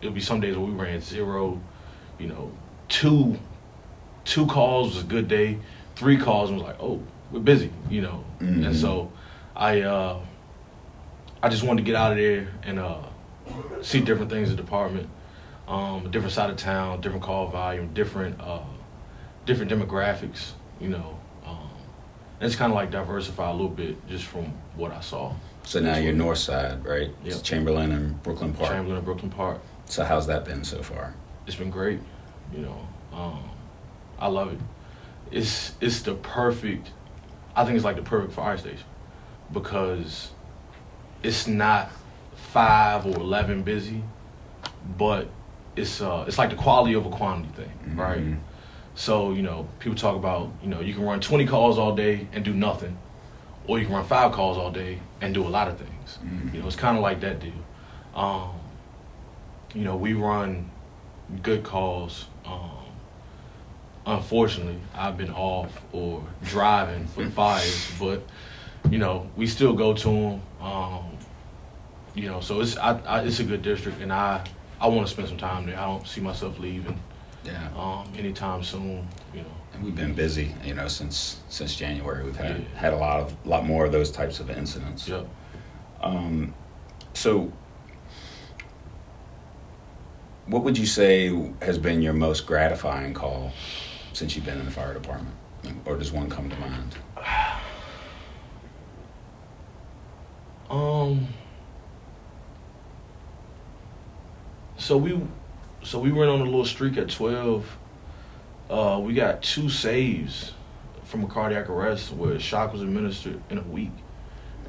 it'd 0.00 0.12
be 0.12 0.20
some 0.20 0.40
days 0.40 0.56
where 0.56 0.66
we 0.66 0.72
ran 0.72 1.00
zero, 1.00 1.60
you 2.18 2.26
know, 2.26 2.50
two, 2.88 3.38
two 4.24 4.44
calls 4.46 4.96
was 4.96 5.04
a 5.04 5.06
good 5.06 5.28
day, 5.28 5.60
three 5.94 6.16
calls 6.16 6.50
was 6.50 6.62
like, 6.62 6.76
oh, 6.80 7.00
we're 7.30 7.38
busy, 7.38 7.70
you 7.88 8.00
know. 8.00 8.24
Mm-hmm. 8.40 8.64
And 8.64 8.76
so 8.76 9.12
I 9.54 9.82
uh, 9.82 10.18
I 11.44 11.48
just 11.48 11.62
wanted 11.62 11.82
to 11.82 11.86
get 11.86 11.94
out 11.94 12.10
of 12.10 12.18
there 12.18 12.48
and 12.64 12.80
uh, 12.80 13.04
see 13.82 14.00
different 14.00 14.30
things 14.30 14.50
in 14.50 14.56
the 14.56 14.62
department, 14.62 15.08
um, 15.68 16.10
different 16.10 16.32
side 16.32 16.50
of 16.50 16.56
town, 16.56 17.00
different 17.00 17.22
call 17.22 17.48
volume, 17.48 17.92
different 17.94 18.40
uh, 18.40 18.60
different 19.46 19.70
demographics, 19.70 20.52
you 20.80 20.88
know. 20.88 21.18
Um, 21.46 21.70
and 22.40 22.46
it's 22.46 22.56
kind 22.56 22.72
of 22.72 22.76
like 22.76 22.90
diversify 22.90 23.48
a 23.48 23.52
little 23.52 23.68
bit 23.68 24.06
just 24.08 24.24
from 24.24 24.46
what 24.76 24.92
I 24.92 25.00
saw. 25.00 25.34
So 25.64 25.80
now 25.80 25.98
you're 25.98 26.12
north 26.12 26.38
side, 26.38 26.84
right? 26.84 27.10
Yeah. 27.24 27.34
Chamberlayne 27.34 27.92
and 27.92 28.22
Brooklyn 28.22 28.52
Park. 28.52 28.72
Chamberlayne 28.72 28.96
and 28.96 29.04
Brooklyn 29.04 29.30
Park. 29.30 29.60
So 29.86 30.04
how's 30.04 30.26
that 30.28 30.44
been 30.44 30.64
so 30.64 30.82
far? 30.82 31.14
It's 31.46 31.56
been 31.56 31.70
great. 31.70 32.00
You 32.52 32.60
know, 32.60 32.88
um, 33.12 33.50
I 34.18 34.28
love 34.28 34.52
it. 34.52 34.58
It's 35.30 35.72
it's 35.80 36.02
the 36.02 36.14
perfect 36.14 36.90
I 37.54 37.64
think 37.64 37.76
it's 37.76 37.84
like 37.84 37.96
the 37.96 38.02
perfect 38.02 38.32
fire 38.32 38.56
station 38.56 38.86
because 39.52 40.30
it's 41.22 41.46
not 41.46 41.90
five 42.52 43.06
or 43.06 43.16
eleven 43.16 43.62
busy, 43.62 44.02
but 44.98 45.28
it's 45.76 46.00
uh 46.00 46.24
it's 46.26 46.38
like 46.38 46.50
the 46.50 46.56
quality 46.56 46.96
over 46.96 47.08
quantity 47.08 47.52
thing, 47.54 47.78
mm-hmm. 47.84 48.00
right? 48.00 48.36
So 48.94 49.32
you 49.32 49.42
know, 49.42 49.68
people 49.78 49.96
talk 49.96 50.16
about 50.16 50.50
you 50.62 50.68
know 50.68 50.80
you 50.80 50.94
can 50.94 51.04
run 51.04 51.20
twenty 51.20 51.46
calls 51.46 51.78
all 51.78 51.94
day 51.94 52.26
and 52.32 52.44
do 52.44 52.52
nothing, 52.52 52.98
or 53.66 53.78
you 53.78 53.86
can 53.86 53.94
run 53.94 54.04
five 54.04 54.32
calls 54.32 54.58
all 54.58 54.70
day 54.70 55.00
and 55.20 55.32
do 55.34 55.46
a 55.46 55.48
lot 55.48 55.68
of 55.68 55.78
things. 55.78 56.18
Mm-hmm. 56.24 56.54
You 56.54 56.60
know, 56.62 56.66
it's 56.66 56.76
kind 56.76 56.96
of 56.96 57.02
like 57.02 57.20
that 57.20 57.40
deal. 57.40 57.52
Um, 58.14 58.50
you 59.74 59.84
know, 59.84 59.96
we 59.96 60.14
run 60.14 60.70
good 61.42 61.62
calls. 61.62 62.26
Um, 62.44 62.70
unfortunately, 64.06 64.80
I've 64.94 65.16
been 65.16 65.30
off 65.30 65.80
or 65.92 66.24
driving 66.44 67.06
for 67.06 67.28
fires, 67.30 67.90
but 67.98 68.22
you 68.90 68.98
know, 68.98 69.30
we 69.36 69.46
still 69.46 69.72
go 69.72 69.94
to 69.94 70.08
them. 70.08 70.42
Um, 70.60 71.04
you 72.14 72.28
know, 72.28 72.40
so 72.40 72.60
it's 72.60 72.76
I, 72.76 72.98
I, 73.00 73.20
it's 73.22 73.40
a 73.40 73.44
good 73.44 73.62
district, 73.62 74.00
and 74.00 74.12
I 74.12 74.44
I 74.80 74.88
want 74.88 75.06
to 75.06 75.12
spend 75.12 75.28
some 75.28 75.38
time 75.38 75.66
there. 75.66 75.78
I 75.78 75.86
don't 75.86 76.06
see 76.06 76.20
myself 76.20 76.58
leaving. 76.58 76.98
Yeah. 77.44 77.70
Um, 77.76 78.12
anytime 78.16 78.62
soon. 78.62 79.08
You 79.32 79.42
know. 79.42 79.54
And 79.72 79.84
we've 79.84 79.94
been 79.94 80.14
busy. 80.14 80.54
You 80.64 80.74
know, 80.74 80.88
since 80.88 81.40
since 81.48 81.76
January, 81.76 82.24
we've 82.24 82.36
had 82.36 82.58
yeah. 82.58 82.78
had 82.78 82.92
a 82.92 82.96
lot 82.96 83.20
of 83.20 83.46
lot 83.46 83.64
more 83.64 83.86
of 83.86 83.92
those 83.92 84.10
types 84.10 84.40
of 84.40 84.50
incidents. 84.50 85.08
Yep. 85.08 85.28
Um, 86.02 86.54
so 87.14 87.52
what 90.46 90.64
would 90.64 90.76
you 90.76 90.86
say 90.86 91.52
has 91.62 91.78
been 91.78 92.02
your 92.02 92.12
most 92.12 92.46
gratifying 92.46 93.14
call 93.14 93.52
since 94.12 94.34
you've 94.34 94.44
been 94.44 94.58
in 94.58 94.64
the 94.64 94.70
fire 94.70 94.94
department? 94.94 95.34
Or 95.84 95.96
does 95.96 96.10
one 96.10 96.28
come 96.28 96.50
to 96.50 96.56
mind? 96.56 96.96
Um. 100.70 101.28
So 104.80 104.96
we, 104.96 105.20
so 105.82 105.98
we 105.98 106.10
went 106.10 106.30
on 106.30 106.40
a 106.40 106.44
little 106.44 106.64
streak 106.64 106.96
at 106.96 107.10
twelve. 107.10 107.76
Uh, 108.70 108.98
we 109.04 109.12
got 109.12 109.42
two 109.42 109.68
saves 109.68 110.52
from 111.04 111.22
a 111.22 111.26
cardiac 111.26 111.68
arrest 111.68 112.12
where 112.12 112.38
shock 112.40 112.72
was 112.72 112.80
administered 112.80 113.42
in 113.50 113.58
a 113.58 113.62
week, 113.62 113.92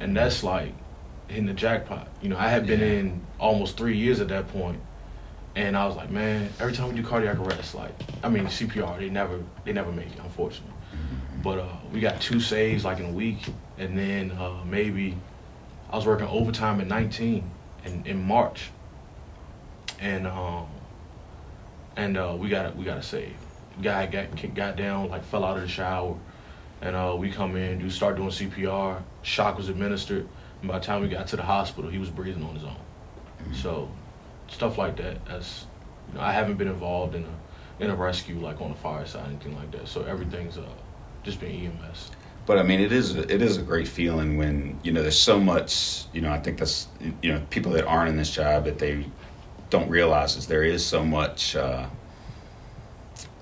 and 0.00 0.14
that's 0.14 0.44
like 0.44 0.74
hitting 1.28 1.46
the 1.46 1.54
jackpot. 1.54 2.08
You 2.20 2.28
know, 2.28 2.36
I 2.36 2.48
had 2.48 2.66
been 2.66 2.80
yeah. 2.80 2.86
in 2.86 3.26
almost 3.40 3.78
three 3.78 3.96
years 3.96 4.20
at 4.20 4.28
that 4.28 4.48
point, 4.48 4.78
and 5.56 5.74
I 5.78 5.86
was 5.86 5.96
like, 5.96 6.10
man, 6.10 6.50
every 6.60 6.74
time 6.74 6.90
we 6.90 7.00
do 7.00 7.02
cardiac 7.02 7.38
arrest, 7.38 7.74
like, 7.74 7.94
I 8.22 8.28
mean 8.28 8.44
CPR, 8.44 8.98
they 8.98 9.08
never 9.08 9.42
they 9.64 9.72
never 9.72 9.92
make 9.92 10.08
it, 10.08 10.18
unfortunately. 10.22 10.74
But 11.42 11.58
uh, 11.58 11.76
we 11.90 12.00
got 12.00 12.20
two 12.20 12.38
saves 12.38 12.84
like 12.84 12.98
in 12.98 13.06
a 13.06 13.12
week, 13.12 13.46
and 13.78 13.98
then 13.98 14.32
uh, 14.32 14.62
maybe 14.66 15.16
I 15.90 15.96
was 15.96 16.04
working 16.04 16.26
overtime 16.26 16.82
at 16.82 16.86
19 16.86 17.50
in, 17.86 18.06
in 18.06 18.22
March, 18.22 18.70
and 20.02 20.26
um, 20.26 20.66
and 21.96 22.18
uh, 22.18 22.36
we 22.38 22.48
got 22.48 22.76
we 22.76 22.84
got 22.84 22.98
a 22.98 23.02
save. 23.02 23.36
Guy 23.80 24.06
got 24.06 24.54
got 24.54 24.76
down, 24.76 25.08
like 25.08 25.24
fell 25.24 25.44
out 25.44 25.56
of 25.56 25.62
the 25.62 25.68
shower, 25.68 26.18
and 26.82 26.94
uh, 26.94 27.14
we 27.16 27.30
come 27.30 27.56
in, 27.56 27.78
do 27.78 27.88
start 27.88 28.16
doing 28.16 28.28
CPR. 28.28 29.02
Shock 29.22 29.56
was 29.56 29.68
administered, 29.68 30.28
and 30.60 30.68
by 30.68 30.78
the 30.78 30.84
time 30.84 31.00
we 31.00 31.08
got 31.08 31.28
to 31.28 31.36
the 31.36 31.42
hospital, 31.42 31.90
he 31.90 31.98
was 31.98 32.10
breathing 32.10 32.44
on 32.44 32.54
his 32.54 32.64
own. 32.64 32.76
Mm-hmm. 33.44 33.54
So 33.54 33.88
stuff 34.48 34.76
like 34.76 34.96
that. 34.96 35.24
That's 35.24 35.66
you 36.08 36.18
know, 36.18 36.24
I 36.24 36.32
haven't 36.32 36.56
been 36.56 36.68
involved 36.68 37.14
in 37.14 37.24
a 37.24 37.84
in 37.84 37.90
a 37.90 37.96
rescue 37.96 38.38
like 38.38 38.60
on 38.60 38.70
the 38.70 38.76
fire 38.76 39.06
side 39.06 39.26
anything 39.28 39.56
like 39.56 39.70
that. 39.70 39.88
So 39.88 40.02
everything's 40.02 40.58
uh 40.58 40.66
just 41.22 41.38
been 41.38 41.52
EMS. 41.52 42.10
But 42.44 42.58
I 42.58 42.64
mean, 42.64 42.80
it 42.80 42.90
is 42.90 43.14
it 43.14 43.40
is 43.40 43.56
a 43.56 43.62
great 43.62 43.86
feeling 43.86 44.36
when 44.36 44.80
you 44.82 44.90
know 44.90 45.00
there's 45.00 45.18
so 45.18 45.38
much. 45.38 46.06
You 46.12 46.22
know, 46.22 46.32
I 46.32 46.40
think 46.40 46.58
that's 46.58 46.88
you 47.22 47.32
know 47.32 47.40
people 47.50 47.70
that 47.72 47.86
aren't 47.86 48.10
in 48.10 48.16
this 48.16 48.34
job 48.34 48.64
that 48.64 48.80
they 48.80 49.06
don't 49.72 49.88
realize 49.88 50.36
is 50.36 50.46
there 50.46 50.62
is 50.62 50.84
so 50.84 51.04
much 51.04 51.56
uh, 51.56 51.86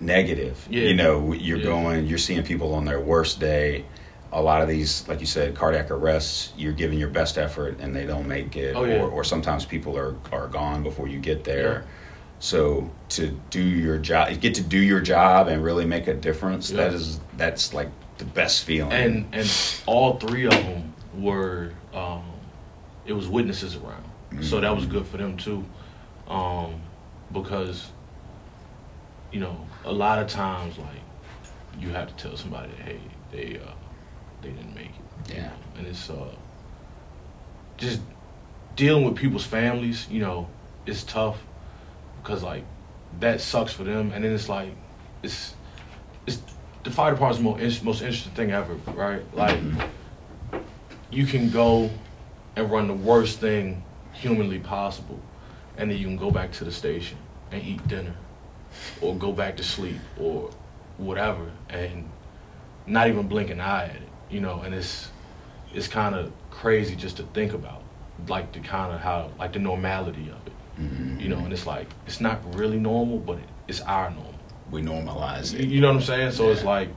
negative. 0.01 0.67
Yeah. 0.71 0.85
You 0.85 0.95
know, 0.95 1.33
you're 1.35 1.59
Yeah. 1.59 1.65
going, 1.65 2.07
you're 2.07 2.19
seeing 2.19 2.43
people 2.43 2.75
on 2.75 2.85
their 2.87 3.01
worst 3.01 3.41
day. 3.41 3.85
A 4.33 4.41
lot 4.41 4.63
of 4.63 4.69
these, 4.69 5.07
like 5.09 5.21
you 5.21 5.27
said, 5.27 5.57
cardiac 5.57 5.91
arrests. 5.91 6.53
You're 6.57 6.73
giving 6.73 6.99
your 6.99 7.09
best 7.09 7.37
effort 7.37 7.81
and 7.81 7.95
they 7.95 8.07
don't 8.07 8.29
make 8.29 8.57
it, 8.57 8.77
Oh, 8.77 8.85
yeah. 8.85 9.01
or, 9.03 9.11
or 9.11 9.25
sometimes 9.25 9.65
people 9.67 9.99
are 9.99 10.15
are 10.33 10.47
gone 10.47 10.83
before 10.85 11.09
you 11.09 11.19
get 11.19 11.43
there. 11.45 11.85
So 12.39 12.91
to 13.11 13.29
do 13.51 13.61
your 13.61 13.99
job, 13.99 14.41
get 14.41 14.55
to 14.55 14.63
do 14.63 14.79
your 14.79 15.01
job 15.01 15.49
and 15.49 15.63
really 15.63 15.85
make 15.85 16.07
a 16.07 16.15
difference. 16.15 16.71
That 16.71 16.95
is 16.95 17.19
that's 17.37 17.75
like 17.75 17.89
the 18.19 18.25
best 18.25 18.65
feeling. 18.65 18.93
And 18.93 19.27
and 19.33 19.51
all 19.85 20.17
three 20.17 20.45
of 20.47 20.53
them 20.53 20.95
were 21.19 21.73
um, 21.93 22.23
it 23.05 23.13
was 23.13 23.29
witnesses 23.29 23.75
around, 23.77 24.05
so 24.45 24.61
that 24.61 24.75
was 24.75 24.87
good 24.87 25.07
for 25.07 25.17
them 25.17 25.37
too, 25.37 25.65
um, 26.31 26.81
because 27.33 27.91
you 29.33 29.41
know 29.41 29.67
a 29.85 29.93
lot 29.93 30.19
of 30.19 30.29
times 30.29 30.79
like 30.79 30.89
you 31.79 31.91
have 31.91 32.09
to 32.15 32.23
tell 32.23 32.37
somebody 32.37 32.69
that 32.71 32.81
hey 32.81 33.01
they 33.33 33.59
uh, 33.65 33.71
they 34.43 34.49
didn't 34.51 34.75
make 34.75 34.87
it, 34.91 35.31
you 35.31 35.35
Yeah. 35.37 35.43
know, 35.49 35.53
and 35.79 35.87
it's 35.87 36.09
uh, 36.11 36.35
just 37.77 38.01
dealing 38.77 39.05
with 39.05 39.17
people's 39.17 39.45
families, 39.45 40.07
you 40.11 40.21
know, 40.21 40.49
it's 40.87 41.03
tough 41.05 41.39
because 42.23 42.43
like 42.43 42.65
that 43.21 43.41
sucks 43.41 43.73
for 43.73 43.85
them, 43.85 44.13
and 44.13 44.25
then 44.25 44.33
it's 44.33 44.49
like 44.49 44.71
it's 45.23 45.55
it's 46.27 46.41
the 46.85 46.91
fire 46.91 47.13
department's 47.13 47.43
most, 47.61 47.81
in- 47.81 47.85
most 47.85 48.01
interesting 48.03 48.33
thing 48.33 48.53
ever, 48.53 48.75
right? 48.95 49.23
Like 49.35 49.61
you 51.11 51.27
can 51.27 51.51
go 51.51 51.91
and 52.57 52.71
run 52.71 52.87
the 52.89 52.95
worst 52.95 53.39
thing 53.41 53.83
humanly 54.13 54.59
possible, 54.59 55.21
and 55.81 55.91
then 55.91 55.99
you 55.99 56.07
can 56.07 56.17
go 56.17 56.31
back 56.31 56.53
to 56.53 56.65
the 56.65 56.71
station 56.73 57.19
and 57.51 57.63
eat 57.65 57.87
dinner, 57.89 58.15
or 59.01 59.17
go 59.17 59.33
back 59.33 59.57
to 59.57 59.65
sleep, 59.65 59.97
or 60.21 60.51
whatever, 60.99 61.51
and 61.71 62.09
not 62.87 63.09
even 63.09 63.27
blink 63.27 63.51
an 63.51 63.61
eye 63.61 63.87
at 63.87 63.97
it, 63.97 64.09
you 64.31 64.41
know. 64.41 64.61
And 64.61 64.73
it's 64.75 65.11
it's 65.75 65.89
kind 65.89 66.15
of 66.15 66.33
crazy 66.51 66.95
just 66.95 67.17
to 67.17 67.23
think 67.35 67.53
about, 67.55 67.83
like 68.29 68.53
the 68.53 68.61
kind 68.61 68.93
of 68.95 69.01
how 69.01 69.31
like 69.39 69.53
the 69.55 69.59
normality 69.59 70.29
of 70.31 70.47
it, 70.47 70.53
Mhm. 70.81 71.21
you 71.21 71.29
know. 71.29 71.39
And 71.39 71.53
it's 71.53 71.67
like 71.67 71.89
it's 72.07 72.21
not 72.21 72.39
really 72.55 72.79
normal, 72.79 73.19
but 73.19 73.39
it, 73.39 73.49
it's 73.67 73.81
our 73.81 74.11
normal. 74.11 74.27
we 74.71 74.83
normalize 74.83 75.53
it. 75.59 75.67
you 75.67 75.81
know 75.81 75.89
what 75.89 75.97
I'm 75.97 76.03
saying? 76.03 76.31
So 76.31 76.51
it's 76.53 76.63
like, 76.63 76.91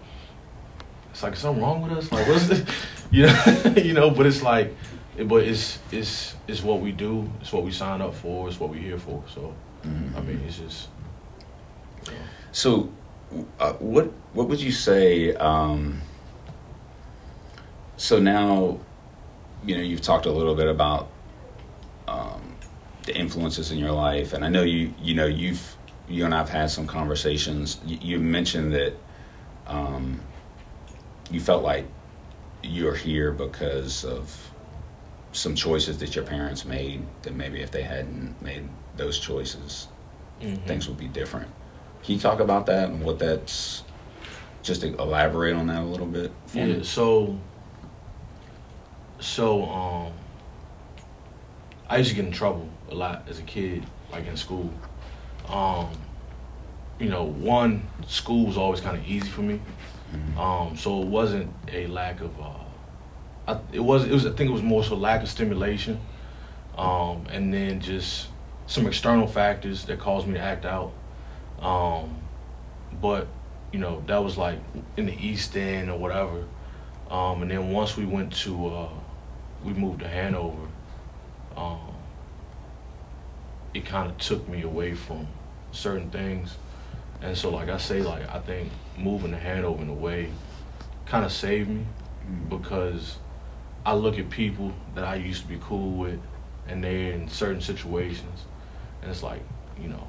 it's 1.12 1.24
like 1.24 1.36
something 1.36 1.63
wrong 1.63 1.82
with 1.82 1.91
us. 1.93 2.12
Like 2.12 2.28
what's 2.28 2.48
this? 2.48 2.63
You 3.13 3.28
know, 3.28 3.74
you 3.78 3.93
know. 3.93 4.10
But 4.10 4.26
it's 4.26 4.41
like, 4.43 4.76
but 5.17 5.43
it's 5.43 5.80
it's 5.91 6.36
it's 6.47 6.63
what 6.63 6.80
we 6.82 6.91
do. 6.91 7.30
It's 7.41 7.54
what 7.54 7.63
we 7.63 7.71
sign 7.71 8.02
up 8.02 8.13
for. 8.15 8.47
It's 8.47 8.60
what 8.60 8.69
we're 8.69 8.82
here 8.82 8.97
for. 8.97 9.23
So 9.28 9.54
Mhm. 9.84 10.15
I 10.15 10.21
mean, 10.21 10.41
it's 10.47 10.58
just. 10.60 10.88
You 12.06 12.12
know, 12.12 12.17
So, 12.52 12.89
uh, 13.60 13.73
what 13.73 14.12
what 14.34 14.47
would 14.49 14.62
you 14.62 14.71
say? 14.71 15.34
Um, 15.36 16.02
so 17.97 18.19
now, 18.19 18.80
you 19.65 19.76
know, 19.76 19.82
you've 19.82 20.02
talked 20.02 20.26
a 20.26 20.32
little 20.32 20.56
bit 20.56 20.67
about 20.67 21.10
um, 22.08 22.56
the 23.06 23.15
influences 23.15 23.71
in 23.71 23.78
your 23.78 23.91
life, 23.91 24.34
and 24.34 24.43
I 24.43 24.49
know 24.49 24.63
you 24.63 24.93
you 25.02 25.13
know 25.15 25.26
you've 25.26 25.76
you 26.10 26.26
and 26.26 26.34
I've 26.34 26.49
had 26.49 26.69
some 26.69 26.88
conversations. 26.88 27.80
You, 27.86 27.97
you 28.02 28.19
mentioned 28.19 28.73
that 28.73 28.93
um, 29.67 30.19
you 31.32 31.39
felt 31.39 31.63
like 31.63 31.86
you're 32.62 32.95
here 32.95 33.32
because 33.32 34.06
of 34.06 34.52
some 35.34 35.56
choices 35.56 35.98
that 35.98 36.15
your 36.15 36.24
parents 36.24 36.63
made. 36.63 37.06
That 37.24 37.36
maybe 37.36 37.62
if 37.62 37.72
they 37.72 37.84
hadn't 37.84 38.41
made 38.41 38.67
those 38.96 39.19
choices, 39.19 39.88
mhm. 40.41 40.65
things 40.65 40.88
would 40.88 40.98
be 40.98 41.08
different. 41.08 41.50
Can 42.04 42.15
you 42.15 42.19
talk 42.19 42.39
about 42.39 42.65
that 42.67 42.89
and 42.89 43.04
what 43.04 43.19
that's? 43.19 43.84
Just 44.62 44.80
to 44.82 44.96
elaborate 44.96 45.56
on 45.56 45.67
that 45.67 45.82
a 45.82 45.86
little 45.86 46.06
bit. 46.06 46.32
Yeah. 46.54 46.67
me? 46.67 46.84
So. 46.84 47.38
So 49.19 49.65
um. 49.65 50.13
I 51.89 51.98
used 51.98 52.10
to 52.12 52.15
get 52.15 52.26
in 52.26 52.32
trouble 52.32 52.67
a 52.89 52.96
lot 52.96 53.28
as 53.30 53.39
a 53.39 53.43
kid, 53.43 53.86
like 54.12 54.26
in 54.26 54.38
school. 54.38 54.72
Um, 55.50 55.89
you 56.98 57.10
know, 57.10 57.26
one 57.26 57.86
school 58.08 58.46
was 58.48 58.58
always 58.58 58.80
kind 58.80 58.98
of 58.98 59.06
easy 59.06 59.30
for 59.30 59.41
me. 59.41 59.60
Mhm. 60.13 60.38
Um, 60.38 60.78
so 60.78 61.02
it 61.02 61.08
wasn't 61.08 61.54
a 61.67 61.88
lack 61.88 62.22
of. 62.22 62.39
Uh, 62.39 62.62
I, 63.47 63.60
it 63.71 63.79
was. 63.79 64.06
It 64.06 64.12
was. 64.12 64.25
I 64.25 64.32
think 64.32 64.49
it 64.49 64.53
was 64.53 64.62
more 64.62 64.84
so 64.84 64.95
lack 64.95 65.21
of 65.21 65.29
stimulation, 65.29 65.99
um, 66.77 67.27
and 67.29 67.53
then 67.53 67.82
just 67.82 68.27
some 68.67 68.88
external 68.88 69.27
factors 69.27 69.86
that 69.86 69.99
caused 69.99 70.27
me 70.27 70.36
to 70.36 70.39
act 70.39 70.65
out. 70.65 70.93
Um, 71.60 72.17
but 73.01 73.27
you 73.71 73.79
know 73.79 74.03
that 74.08 74.23
was 74.23 74.38
like 74.38 74.60
in 74.97 75.06
the 75.06 75.13
East 75.13 75.56
End 75.58 75.89
or 75.89 75.97
whatever. 75.97 76.45
Um, 77.10 77.41
and 77.41 77.51
then 77.51 77.71
once 77.71 77.97
we 77.97 78.06
went 78.06 78.34
to, 78.38 78.67
uh, 78.67 78.89
we 79.63 79.73
moved 79.73 79.99
to 79.99 80.08
Hanover. 80.08 80.67
Um, 81.56 81.93
it 83.73 83.86
kind 83.86 84.10
of 84.10 84.17
took 84.17 84.47
me 84.47 84.62
away 84.62 84.93
from 84.93 85.27
certain 85.71 86.10
things. 86.10 86.56
And 87.21 87.38
so, 87.38 87.49
like 87.49 87.69
I 87.69 87.77
say, 87.77 88.01
like 88.01 88.29
I 88.29 88.39
think 88.39 88.71
moving 88.97 89.32
to 89.32 89.38
Hanover 89.38 89.82
in 89.82 89.89
a 89.89 89.93
way 89.93 90.32
kind 91.06 91.25
of 91.25 91.32
saved 91.32 91.69
me 91.69 91.86
because 92.49 93.17
I 93.86 93.93
look 93.93 94.17
at 94.17 94.30
people 94.30 94.72
that 94.96 95.04
I 95.04 95.15
used 95.15 95.41
to 95.43 95.48
be 95.48 95.58
cool 95.62 95.91
with, 95.91 96.19
and 96.67 96.84
they're 96.84 97.12
in 97.13 97.28
certain 97.28 97.62
situations, 97.62 98.46
and 99.02 99.12
it's 99.12 99.24
like, 99.24 99.41
you 99.82 99.89
know, 99.89 100.08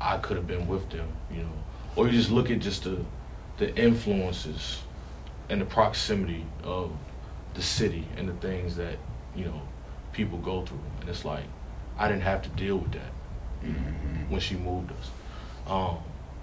I 0.00 0.16
could 0.18 0.36
have 0.36 0.46
been 0.46 0.66
with 0.66 0.88
them, 0.90 1.08
you 1.30 1.42
know, 1.42 1.52
or 1.96 2.06
you 2.06 2.12
just 2.12 2.30
look 2.30 2.50
at 2.50 2.60
just 2.60 2.84
the 2.84 2.98
the 3.58 3.74
influences 3.76 4.80
and 5.50 5.60
the 5.60 5.66
proximity 5.66 6.46
of 6.64 6.90
the 7.52 7.60
city 7.60 8.06
and 8.16 8.26
the 8.26 8.32
things 8.34 8.76
that 8.76 8.96
you 9.36 9.44
know 9.44 9.60
people 10.12 10.38
go 10.38 10.64
through, 10.64 10.80
and 11.00 11.08
it's 11.10 11.24
like 11.26 11.44
I 11.98 12.08
didn't 12.08 12.22
have 12.22 12.42
to 12.42 12.48
deal 12.50 12.78
with 12.78 12.92
that 12.92 13.12
Mhm. 13.62 14.30
when 14.30 14.40
she 14.40 14.56
moved 14.56 14.90
us. 14.92 15.10
Um, 15.70 15.98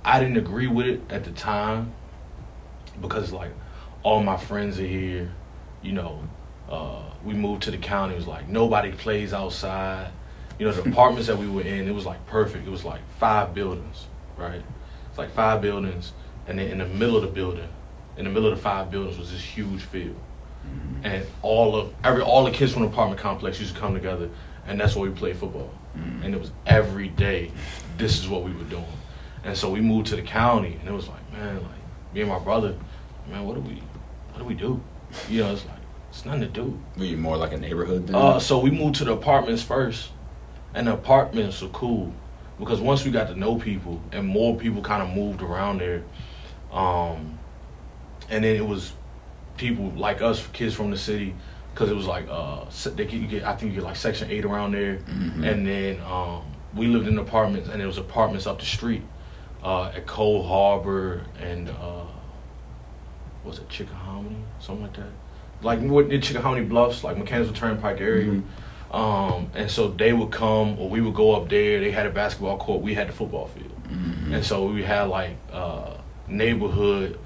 I 0.06 0.20
didn't 0.20 0.38
agree 0.38 0.68
with 0.68 0.86
it 0.86 1.02
at 1.10 1.24
the 1.24 1.32
time 1.32 1.92
because 3.02 3.32
like 3.32 3.52
all 4.04 4.22
my 4.22 4.38
friends 4.38 4.80
are 4.80 4.86
here, 4.86 5.32
you 5.82 5.94
know. 5.94 6.22
Uh, 6.70 7.02
we 7.24 7.34
moved 7.34 7.64
to 7.64 7.72
the 7.72 7.78
county. 7.78 8.14
It 8.14 8.18
was 8.18 8.28
like 8.28 8.48
nobody 8.48 8.92
plays 8.92 9.34
outside. 9.34 10.12
You 10.60 10.66
know, 10.66 10.72
the 10.74 10.90
apartments 10.90 11.28
that 11.28 11.38
we 11.38 11.48
were 11.48 11.62
in, 11.62 11.88
it 11.88 11.94
was 11.94 12.06
like 12.06 12.26
perfect. 12.28 12.68
It 12.68 12.72
was 12.72 12.84
like 12.84 13.02
five 13.20 13.54
buildings, 13.54 14.08
right? 14.38 14.62
It's 15.10 15.18
like 15.18 15.32
five 15.32 15.62
buildings, 15.62 16.14
and 16.48 16.58
then 16.60 16.68
in 16.72 16.78
the 16.80 16.86
middle 16.88 17.16
of 17.16 17.22
the 17.22 17.28
building, 17.30 17.68
in 18.18 18.26
the 18.26 18.32
middle 18.32 18.50
of 18.52 18.56
the 18.58 18.62
five 18.62 18.90
buildings 18.92 19.18
was 19.18 19.32
this 19.32 19.42
huge 19.42 19.82
field 19.84 20.16
Mhm. 20.66 21.06
and 21.06 21.26
all 21.44 21.76
of 21.76 21.94
every 22.04 22.22
all 22.24 22.44
the 22.44 22.52
kids 22.52 22.74
from 22.74 22.82
the 22.82 22.88
apartment 22.90 23.22
complex 23.22 23.60
used 23.60 23.76
to 23.76 23.80
come 23.80 23.94
together, 23.94 24.30
and 24.68 24.80
that's 24.80 24.96
where 24.96 25.10
we 25.10 25.16
played 25.16 25.38
football. 25.38 25.70
Mhm. 25.98 26.26
And 26.26 26.34
it 26.36 26.42
was 26.42 26.52
every 26.66 27.08
day. 27.10 27.52
This 27.98 28.20
is 28.20 28.28
what 28.28 28.44
we 28.44 28.52
were 28.52 28.64
doing, 28.66 28.84
and 29.46 29.56
so 29.56 29.70
we 29.70 29.80
moved 29.80 30.08
to 30.08 30.16
the 30.16 30.22
county, 30.24 30.76
and 30.80 30.90
it 30.90 30.94
was 30.94 31.08
like, 31.08 31.32
man, 31.32 31.56
like 31.58 32.14
me 32.14 32.22
and 32.22 32.30
my 32.30 32.40
brother, 32.40 32.74
man, 33.32 33.46
what 33.46 33.54
do 33.56 33.62
we, 33.62 33.76
what 34.32 34.40
do 34.40 34.44
we 34.46 34.56
do? 34.56 34.82
You 35.30 35.44
know, 35.44 35.52
it's 35.54 35.66
like 35.66 35.77
it's 36.10 36.26
nothing 36.26 36.42
to 36.42 36.48
do. 36.48 36.80
Were 36.98 37.06
you 37.06 37.18
more 37.18 37.38
like 37.38 37.54
a 37.54 37.58
neighborhood 37.58 38.08
then? 38.08 38.16
Uh, 38.16 38.40
so 38.40 38.60
we 38.60 38.72
moved 38.72 38.96
to 38.96 39.06
the 39.06 39.14
apartments 39.14 39.62
first, 39.64 40.10
and 40.74 40.88
the 40.88 40.94
apartments 40.94 41.62
were 41.62 41.68
cool 41.70 42.14
because 42.60 42.80
once 42.82 43.06
we 43.06 43.12
got 43.12 43.28
to 43.28 43.36
know 43.36 43.56
people 43.58 44.02
and 44.12 44.26
more 44.28 44.56
people 44.58 44.82
kind 44.82 45.02
of 45.04 45.10
moved 45.16 45.42
around 45.42 45.80
there, 45.80 46.04
um, 46.72 47.38
and 48.30 48.44
then 48.44 48.56
it 48.56 48.66
was 48.66 48.94
people 49.58 49.90
like 49.92 50.22
us, 50.22 50.46
kids 50.54 50.74
from 50.74 50.92
the 50.92 50.98
city, 50.98 51.34
because 51.74 51.90
it 51.90 51.96
was 51.96 52.08
like 52.08 52.26
uh, 52.30 52.66
they 52.96 53.06
get, 53.06 53.14
you 53.14 53.28
get 53.28 53.44
I 53.44 53.56
think 53.56 53.72
you 53.74 53.80
get 53.80 53.84
like 53.86 53.96
Section 53.96 54.30
Eight 54.32 54.46
around 54.46 54.72
there, 54.74 54.98
Mhm. 55.08 55.48
and 55.52 55.68
then 55.68 56.02
um, 56.02 56.42
we 56.76 56.88
lived 56.88 57.08
in 57.08 57.18
apartments, 57.20 57.70
and 57.70 57.80
there 57.80 57.88
was 57.88 57.98
apartments 57.98 58.48
up 58.48 58.60
the 58.60 58.66
street 58.66 59.04
uh, 59.64 59.86
at 59.96 60.06
Cold 60.08 60.46
Harbor 60.48 61.24
and 61.40 61.70
uh, 61.70 62.06
was 63.44 63.60
it 63.60 63.68
Chickahominy, 63.70 64.42
something 64.60 64.84
like 64.84 64.96
that. 64.96 65.10
Like 65.62 65.80
what 65.82 66.12
in 66.12 66.22
Chickahominy 66.22 66.68
Bluffs, 66.70 67.04
like 67.04 67.18
Mechanicsville 67.18 67.56
Turnpike 67.56 68.00
area. 68.00 68.26
Mhm. 68.32 68.44
Um, 68.96 69.48
and 69.54 69.70
so 69.70 69.90
they 69.90 70.14
would 70.14 70.32
come, 70.32 70.80
or 70.80 70.88
we 70.90 71.02
would 71.02 71.14
go 71.16 71.36
up 71.36 71.50
there. 71.50 71.80
They 71.80 71.92
had 71.92 72.06
a 72.06 72.10
basketball 72.10 72.58
court. 72.58 72.82
We 72.82 72.94
had 72.94 73.10
the 73.10 73.12
football 73.14 73.48
field, 73.48 73.72
Mhm. 73.92 74.34
and 74.36 74.46
so 74.46 74.68
we 74.68 74.82
had 74.84 75.04
like 75.10 75.32
uh, 75.52 75.96
neighborhood 76.28 77.20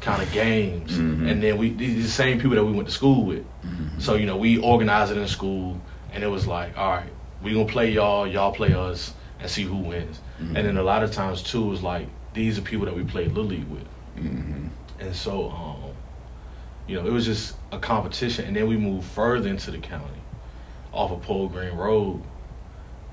kind 0.00 0.20
of 0.22 0.30
games. 0.32 0.92
Mhm. 0.98 1.30
And 1.30 1.42
then 1.42 1.58
we 1.58 1.70
these 1.70 2.04
the 2.06 2.10
same 2.10 2.38
people 2.40 2.56
that 2.56 2.64
we 2.64 2.72
went 2.72 2.88
to 2.88 2.94
school 2.94 3.24
with. 3.24 3.44
Mhm. 3.64 4.00
So 4.00 4.14
you 4.14 4.26
know 4.26 4.36
we 4.36 4.58
organized 4.58 5.12
it 5.12 5.18
in 5.18 5.28
school, 5.28 5.80
and 6.12 6.24
it 6.24 6.28
was 6.28 6.46
like, 6.46 6.76
all 6.76 6.90
right, 6.90 7.10
we 7.42 7.52
gonna 7.52 7.66
play 7.66 7.92
y'all, 7.92 8.26
y'all 8.26 8.52
play 8.52 8.72
us, 8.72 9.12
and 9.40 9.48
see 9.50 9.62
who 9.62 9.76
wins. 9.76 10.20
Mhm. 10.42 10.56
And 10.56 10.66
then 10.66 10.76
a 10.76 10.82
lot 10.82 11.02
of 11.04 11.12
times 11.12 11.42
too 11.42 11.72
is 11.72 11.82
like 11.82 12.06
these 12.34 12.58
are 12.58 12.62
people 12.62 12.86
that 12.86 12.96
we 12.96 13.02
played 13.04 13.28
little 13.28 13.44
league 13.44 13.68
with, 13.70 13.86
Mhm. 14.18 14.68
and 15.00 15.14
so 15.14 15.50
um, 15.50 15.90
you 16.86 16.96
know 16.96 17.06
it 17.06 17.12
was 17.12 17.24
just 17.24 17.56
a 17.72 17.78
competition. 17.78 18.44
And 18.46 18.56
then 18.56 18.68
we 18.68 18.76
moved 18.76 19.06
further 19.08 19.48
into 19.48 19.70
the 19.70 19.78
county, 19.78 20.20
off 20.92 21.10
of 21.10 21.22
Pole 21.22 21.48
Green 21.48 21.74
Road, 21.74 22.22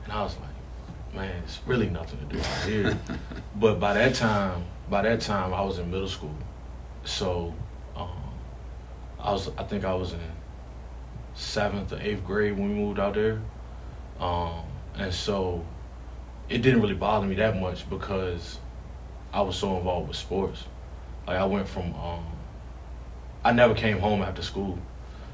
and 0.03 0.13
I 0.13 0.23
was 0.23 0.35
like, 0.37 1.15
man, 1.15 1.43
it's 1.43 1.59
really 1.65 1.89
nothing 1.89 2.19
to 2.19 2.25
do 2.25 2.39
out 2.39 2.63
here. 2.65 2.99
but 3.55 3.79
by 3.79 3.93
that 3.93 4.15
time, 4.15 4.63
by 4.89 5.01
that 5.03 5.21
time, 5.21 5.53
I 5.53 5.61
was 5.61 5.79
in 5.79 5.89
middle 5.89 6.07
school, 6.07 6.35
so 7.03 7.53
um, 7.95 8.09
I 9.19 9.31
was 9.31 9.49
I 9.57 9.63
think 9.63 9.85
I 9.85 9.93
was 9.93 10.13
in 10.13 10.19
seventh 11.35 11.91
or 11.93 11.99
eighth 11.99 12.23
grade 12.23 12.57
when 12.57 12.69
we 12.69 12.75
moved 12.75 12.99
out 12.99 13.15
there, 13.15 13.41
um, 14.19 14.63
and 14.95 15.13
so 15.13 15.65
it 16.49 16.61
didn't 16.61 16.81
really 16.81 16.93
bother 16.93 17.25
me 17.25 17.35
that 17.35 17.59
much 17.59 17.89
because 17.89 18.59
I 19.33 19.41
was 19.41 19.55
so 19.55 19.77
involved 19.77 20.09
with 20.09 20.17
sports. 20.17 20.65
Like 21.25 21.37
I 21.37 21.45
went 21.45 21.67
from 21.67 21.93
um, 21.95 22.25
I 23.43 23.51
never 23.51 23.73
came 23.73 23.99
home 23.99 24.21
after 24.21 24.41
school, 24.41 24.77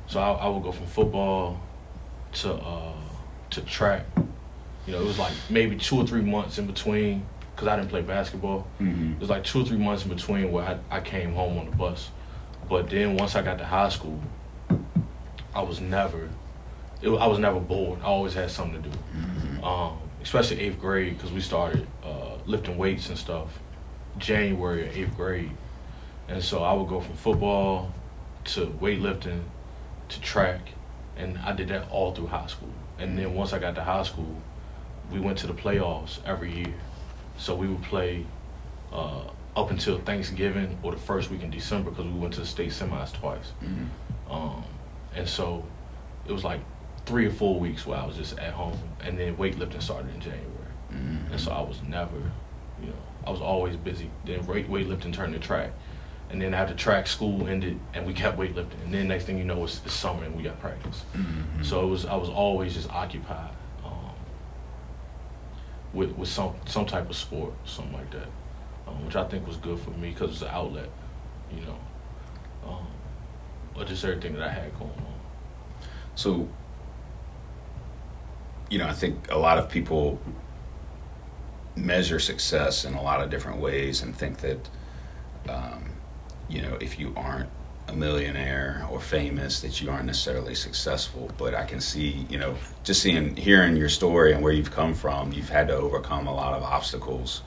so 0.07 0.19
I, 0.19 0.31
I 0.31 0.47
would 0.47 0.63
go 0.63 0.71
from 0.71 0.85
football 0.87 1.59
to 2.33 2.53
uh, 2.53 2.93
to 3.51 3.61
track. 3.61 4.05
You 4.87 4.93
know, 4.93 5.01
it 5.01 5.05
was 5.05 5.19
like 5.19 5.33
maybe 5.49 5.75
two 5.75 5.97
or 5.97 6.07
three 6.07 6.21
months 6.21 6.57
in 6.57 6.65
between 6.65 7.25
because 7.55 7.67
I 7.67 7.75
didn't 7.75 7.89
play 7.89 8.01
basketball. 8.01 8.65
Mhm. 8.79 9.13
It 9.15 9.19
was 9.19 9.29
like 9.29 9.43
two 9.43 9.61
or 9.61 9.65
three 9.65 9.77
months 9.77 10.03
in 10.05 10.09
between 10.09 10.51
where 10.51 10.65
I, 10.65 10.97
I 10.97 11.01
came 11.01 11.33
home 11.33 11.57
on 11.59 11.69
the 11.69 11.75
bus. 11.75 12.09
But 12.69 12.89
then 12.89 13.17
once 13.17 13.35
I 13.35 13.41
got 13.41 13.57
to 13.59 13.65
high 13.65 13.89
school, 13.89 14.19
I 15.53 15.61
was 15.61 15.81
never, 15.81 16.29
it, 17.01 17.09
I 17.09 17.27
was 17.27 17.39
never 17.39 17.59
bored. 17.59 17.99
I 18.01 18.05
always 18.05 18.33
had 18.33 18.49
something 18.51 18.81
to 18.81 18.89
do. 18.89 18.97
Mhm. 19.15 19.63
Um, 19.63 19.97
especially 20.23 20.59
eighth 20.61 20.79
grade 20.79 21.15
because 21.17 21.31
we 21.31 21.41
started 21.41 21.85
uh, 22.03 22.37
lifting 22.45 22.77
weights 22.77 23.09
and 23.09 23.17
stuff 23.17 23.59
January 24.17 24.87
of 24.87 24.95
eighth 24.97 25.15
grade, 25.15 25.51
and 26.27 26.41
so 26.43 26.63
I 26.63 26.73
would 26.73 26.87
go 26.87 26.99
from 26.99 27.15
football 27.15 27.91
to 28.53 28.67
weightlifting 28.81 29.41
to 30.09 30.21
track, 30.21 30.61
and 31.17 31.37
I 31.39 31.51
did 31.53 31.67
that 31.69 31.89
all 31.91 32.13
through 32.13 32.27
high 32.27 32.47
school. 32.47 32.71
And 32.97 33.17
then 33.17 33.33
once 33.33 33.53
I 33.53 33.59
got 33.59 33.75
to 33.75 33.83
high 33.83 34.03
school, 34.03 34.35
we 35.11 35.19
went 35.19 35.37
to 35.39 35.47
the 35.47 35.53
playoffs 35.53 36.19
every 36.25 36.53
year. 36.55 36.73
So 37.37 37.55
we 37.55 37.67
would 37.67 37.83
play 37.83 38.25
uh, 38.91 39.21
up 39.55 39.71
until 39.71 39.99
Thanksgiving 39.99 40.77
or 40.83 40.91
the 40.91 40.97
first 40.97 41.29
week 41.29 41.43
in 41.43 41.49
December 41.51 41.91
because 41.91 42.05
we 42.05 42.19
went 42.19 42.33
to 42.35 42.39
the 42.41 42.45
state 42.45 42.71
semis 42.71 43.13
twice. 43.13 43.53
Mhm. 43.63 43.87
Um, 44.29 44.63
and 45.15 45.27
so 45.27 45.63
it 46.27 46.31
was 46.31 46.43
like 46.43 46.59
three 47.05 47.25
or 47.25 47.31
four 47.31 47.59
weeks 47.59 47.85
where 47.85 47.97
I 47.99 48.05
was 48.05 48.15
just 48.17 48.37
at 48.39 48.53
home, 48.53 48.77
and 49.03 49.17
then 49.17 49.35
weightlifting 49.37 49.81
started 49.81 50.13
in 50.13 50.19
January, 50.21 50.73
Mhm. 50.93 51.31
and 51.31 51.39
so 51.39 51.51
I 51.51 51.61
was 51.61 51.81
never, 51.87 52.17
you 52.81 52.87
know, 52.87 52.93
I 53.25 53.31
was 53.31 53.41
always 53.41 53.75
busy. 53.77 54.09
Then 54.25 54.45
weight 54.45 54.69
weightlifting 54.69 55.13
turned 55.13 55.33
to 55.33 55.39
track, 55.39 55.71
and 56.29 56.41
then 56.41 56.53
after 56.53 56.75
track 56.75 57.07
school 57.07 57.47
ended, 57.47 57.79
and 57.93 58.05
we 58.05 58.13
kept 58.13 58.37
weightlifting, 58.37 58.81
and 58.83 58.93
then 58.93 59.07
next 59.07 59.25
thing 59.25 59.37
you 59.37 59.43
know, 59.43 59.63
it's, 59.63 59.81
it's 59.85 59.93
summer 59.93 60.23
and 60.23 60.35
we 60.35 60.43
got 60.43 60.59
practice. 60.59 61.03
Mhm. 61.15 61.65
So 61.65 61.81
it 61.83 61.87
was 61.87 62.05
I 62.05 62.15
was 62.15 62.29
always 62.29 62.73
just 62.75 62.89
occupied 62.91 63.49
um, 63.83 64.11
with 65.93 66.11
with 66.11 66.29
some 66.29 66.53
some 66.65 66.85
type 66.85 67.09
of 67.09 67.15
sport, 67.15 67.53
something 67.65 67.93
like 67.93 68.11
that, 68.11 68.27
um, 68.87 69.05
which 69.05 69.15
I 69.15 69.23
think 69.25 69.47
was 69.47 69.57
good 69.57 69.79
for 69.79 69.89
me 69.91 70.11
because 70.11 70.31
it's 70.31 70.41
an 70.41 70.49
outlet, 70.49 70.89
you 71.51 71.61
know, 71.65 71.77
um, 72.67 72.87
or 73.75 73.85
just 73.85 74.03
everything 74.05 74.33
that 74.33 74.43
I 74.43 74.51
had 74.51 74.71
going 74.77 74.91
on. 74.91 75.15
So, 76.15 76.47
you 78.69 78.77
know, 78.77 78.87
I 78.87 78.93
think 78.93 79.31
a 79.31 79.37
lot 79.37 79.57
of 79.57 79.69
people 79.69 80.19
measure 81.75 82.19
success 82.19 82.83
in 82.85 82.93
a 82.93 83.01
lot 83.01 83.21
of 83.21 83.29
different 83.29 83.59
ways 83.59 84.01
and 84.01 84.15
think 84.15 84.37
that, 84.39 84.69
um, 85.47 85.88
you 86.49 86.61
know, 86.61 86.77
if 86.81 86.99
you 86.99 87.13
aren't 87.15 87.49
a 87.87 87.93
millionaire 87.93 88.85
or 88.91 88.99
famous, 88.99 89.61
that 89.61 89.81
you 89.81 89.89
aren't 89.89 90.05
necessarily 90.05 90.55
successful. 90.55 91.31
But 91.37 91.55
I 91.55 91.65
can 91.65 91.81
see, 91.81 92.25
you 92.29 92.37
know, 92.37 92.55
just 92.83 93.01
seeing, 93.01 93.35
hearing 93.35 93.75
your 93.75 93.89
story 93.89 94.33
and 94.33 94.43
where 94.43 94.53
you've 94.53 94.71
come 94.71 94.93
from, 94.93 95.33
you've 95.33 95.49
had 95.49 95.67
to 95.69 95.75
overcome 95.75 96.27
a 96.27 96.33
lot 96.33 96.53
of 96.53 96.63
obstacles 96.63 97.41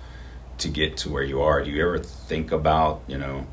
to 0.58 0.68
get 0.68 0.96
to 0.98 1.10
where 1.10 1.22
you 1.22 1.40
are. 1.42 1.62
Do 1.64 1.70
you 1.70 1.82
ever 1.82 1.98
think 1.98 2.52
about, 2.52 3.02
you 3.06 3.18
know, 3.18 3.46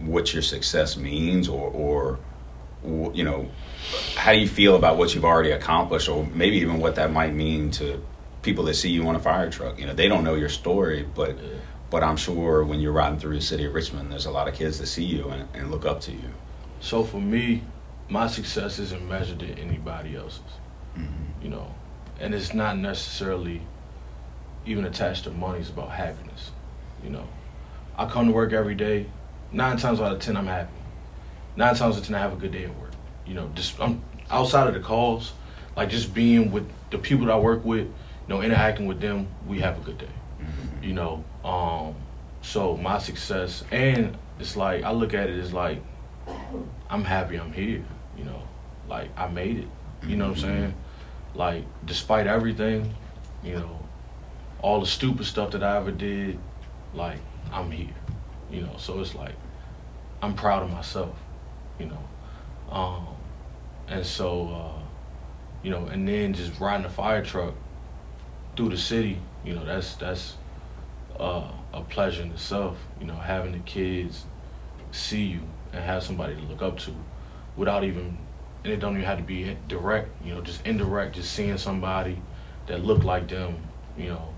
what 0.00 0.32
your 0.32 0.42
success 0.42 0.96
means 0.96 1.48
or, 1.48 1.70
or 1.70 2.18
you 3.14 3.24
know, 3.24 3.48
how 4.16 4.32
do 4.32 4.38
you 4.38 4.48
feel 4.48 4.76
about 4.76 4.96
what 4.96 5.14
you've 5.14 5.24
already 5.24 5.50
accomplished, 5.50 6.08
or 6.08 6.26
maybe 6.34 6.58
even 6.58 6.78
what 6.78 6.96
that 6.96 7.12
might 7.12 7.34
mean 7.34 7.70
to 7.72 8.00
people 8.42 8.64
that 8.64 8.74
see 8.74 8.90
you 8.90 9.08
on 9.08 9.16
a 9.16 9.18
fire 9.18 9.50
truck? 9.50 9.78
You 9.78 9.86
know, 9.86 9.94
they 9.94 10.06
don't 10.08 10.22
know 10.22 10.34
your 10.34 10.48
story, 10.48 11.06
but 11.14 11.36
Yeah. 11.36 11.48
But 11.96 12.04
I'm 12.04 12.18
sure 12.18 12.62
when 12.62 12.78
you're 12.78 12.92
riding 12.92 13.18
through 13.18 13.36
the 13.36 13.40
city 13.40 13.64
of 13.64 13.72
Richmond, 13.72 14.12
there's 14.12 14.26
a 14.26 14.30
lot 14.30 14.48
of 14.48 14.54
kids 14.54 14.78
that 14.80 14.86
see 14.86 15.02
you 15.02 15.30
and, 15.30 15.48
and 15.54 15.70
look 15.70 15.86
up 15.86 15.98
to 16.02 16.12
you. 16.12 16.28
So 16.80 17.02
for 17.02 17.18
me, 17.18 17.62
my 18.10 18.26
success 18.26 18.78
isn't 18.78 19.08
measured 19.08 19.40
in 19.42 19.56
anybody 19.58 20.14
else's, 20.14 20.42
Mm-hmm. 20.98 21.42
you 21.42 21.48
know, 21.48 21.74
and 22.20 22.34
it's 22.34 22.52
not 22.52 22.76
necessarily 22.76 23.62
even 24.66 24.84
attached 24.84 25.24
to 25.24 25.30
money. 25.30 25.60
It's 25.60 25.70
about 25.70 25.88
happiness, 25.90 26.50
you 27.02 27.08
know. 27.08 27.26
I 27.96 28.04
come 28.04 28.26
to 28.26 28.32
work 28.32 28.52
every 28.52 28.74
day. 28.74 29.06
Nine 29.50 29.78
times 29.78 29.98
out 29.98 30.12
of 30.12 30.18
ten, 30.18 30.36
I'm 30.36 30.46
happy. 30.46 30.68
Nine 31.56 31.76
times 31.76 31.96
out 31.96 32.00
of 32.00 32.06
ten, 32.06 32.14
I 32.14 32.18
have 32.18 32.34
a 32.34 32.36
good 32.36 32.52
day 32.52 32.64
at 32.64 32.78
work. 32.78 32.92
You 33.26 33.32
know, 33.32 33.50
just 33.54 33.80
I'm 33.80 34.02
outside 34.30 34.66
of 34.66 34.74
the 34.74 34.80
calls, 34.80 35.32
like 35.78 35.88
just 35.88 36.12
being 36.12 36.52
with 36.52 36.70
the 36.90 36.98
people 36.98 37.24
that 37.24 37.32
I 37.32 37.38
work 37.38 37.64
with, 37.64 37.86
you 37.86 37.94
know, 38.28 38.42
interacting 38.42 38.84
with 38.84 39.00
them. 39.00 39.28
We 39.46 39.60
have 39.60 39.78
a 39.78 39.80
good 39.80 39.96
day. 39.96 40.10
You 40.86 40.92
know 40.92 41.24
um 41.44 41.94
so 42.42 42.76
my 42.76 42.98
success 42.98 43.64
and 43.72 44.16
it's 44.38 44.56
like 44.56 44.84
i 44.84 44.92
look 44.92 45.14
at 45.14 45.28
it 45.28 45.38
as 45.40 45.52
like 45.52 45.82
i'm 46.88 47.02
happy 47.02 47.36
i'm 47.36 47.52
here 47.52 47.84
you 48.16 48.24
know 48.24 48.40
like 48.88 49.10
i 49.18 49.26
made 49.26 49.58
it 49.58 49.68
you 50.06 50.14
know 50.14 50.28
what 50.28 50.36
i'm 50.36 50.40
saying? 50.42 50.74
Like 51.34 51.64
despite 51.84 52.26
everything 52.26 52.94
you 53.42 53.54
know 53.54 53.80
all 54.62 54.80
the 54.80 54.86
stupid 54.86 55.26
stuff 55.26 55.50
that 55.50 55.62
i 55.64 55.76
ever 55.76 55.90
did 55.90 56.38
like 56.94 57.18
i'm 57.52 57.70
here 57.70 57.94
you 58.50 58.60
know? 58.60 58.76
So 58.78 59.00
it's 59.00 59.14
like 59.14 59.34
i'm 60.22 60.34
proud 60.34 60.62
of 60.62 60.70
myself 60.70 61.16
you 61.80 61.86
know? 61.86 62.74
Um 62.74 63.06
and 63.88 64.06
so 64.06 64.48
uh 64.48 64.82
you 65.64 65.70
know 65.70 65.86
and 65.86 66.06
then 66.08 66.32
just 66.32 66.60
riding 66.60 66.86
a 66.86 66.90
fire 66.90 67.24
truck 67.24 67.54
through 68.56 68.70
the 68.70 68.78
city, 68.78 69.18
you 69.44 69.54
know, 69.54 69.64
that's 69.64 69.94
that's 69.96 70.34
uh, 71.18 71.50
a 71.72 71.82
pleasure 71.82 72.22
in 72.22 72.30
itself. 72.32 72.78
You 73.00 73.06
know, 73.06 73.14
having 73.14 73.52
the 73.52 73.58
kids 73.60 74.24
see 74.92 75.24
you 75.24 75.40
and 75.72 75.82
have 75.82 76.02
somebody 76.02 76.34
to 76.34 76.42
look 76.42 76.62
up 76.62 76.78
to, 76.80 76.94
without 77.56 77.84
even, 77.84 78.16
and 78.64 78.72
it 78.72 78.80
don't 78.80 78.94
even 78.94 79.04
have 79.04 79.18
to 79.18 79.24
be 79.24 79.56
direct. 79.68 80.10
You 80.24 80.34
know, 80.34 80.40
just 80.40 80.66
indirect, 80.66 81.14
just 81.14 81.32
seeing 81.32 81.58
somebody 81.58 82.20
that 82.66 82.84
look 82.84 83.04
like 83.04 83.28
them. 83.28 83.56
You 83.96 84.10
know, 84.10 84.34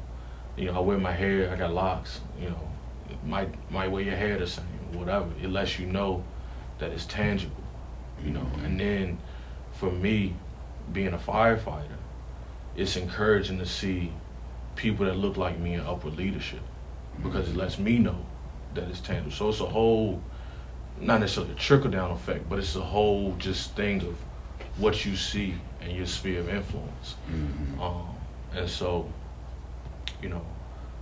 you 0.56 0.66
know, 0.66 0.76
I 0.76 0.80
wear 0.80 0.98
my 0.98 1.12
hair, 1.12 1.52
I 1.52 1.56
got 1.56 1.72
locks. 1.72 2.20
You 2.40 2.50
know, 2.50 2.70
might 3.24 3.70
might 3.70 3.90
wear 3.90 4.02
your 4.02 4.16
hair 4.16 4.38
the 4.38 4.46
same, 4.46 4.64
whatever. 4.92 5.28
It 5.42 5.50
lets 5.50 5.78
you 5.78 5.86
know 5.86 6.24
that 6.78 6.92
it's 6.92 7.06
tangible. 7.06 7.64
You 8.24 8.30
know, 8.32 8.46
and 8.64 8.78
then 8.78 9.18
for 9.72 9.90
me, 9.90 10.34
being 10.92 11.14
a 11.14 11.18
firefighter 11.18 11.98
it's 12.78 12.96
encouraging 12.96 13.58
to 13.58 13.66
see 13.66 14.12
people 14.78 15.04
that 15.06 15.16
look 15.16 15.36
like 15.36 15.58
me 15.58 15.74
in 15.74 15.80
upward 15.80 16.16
leadership 16.16 16.60
because 17.22 17.48
it 17.48 17.56
lets 17.56 17.78
me 17.78 17.98
know 17.98 18.24
that 18.74 18.88
it's 18.88 19.00
tangible. 19.00 19.32
So 19.32 19.48
it's 19.48 19.60
a 19.60 19.66
whole, 19.66 20.22
not 21.00 21.20
necessarily 21.20 21.52
a 21.52 21.56
trickle 21.56 21.90
down 21.90 22.12
effect, 22.12 22.48
but 22.48 22.60
it's 22.60 22.76
a 22.76 22.80
whole 22.80 23.34
just 23.38 23.74
thing 23.74 24.00
of 24.02 24.16
what 24.76 25.04
you 25.04 25.16
see 25.16 25.54
in 25.80 25.96
your 25.96 26.06
sphere 26.06 26.38
of 26.40 26.48
influence. 26.48 27.16
Mm-hmm. 27.28 27.82
Um, 27.82 28.14
and 28.54 28.70
so, 28.70 29.12
you 30.22 30.28
know, 30.28 30.46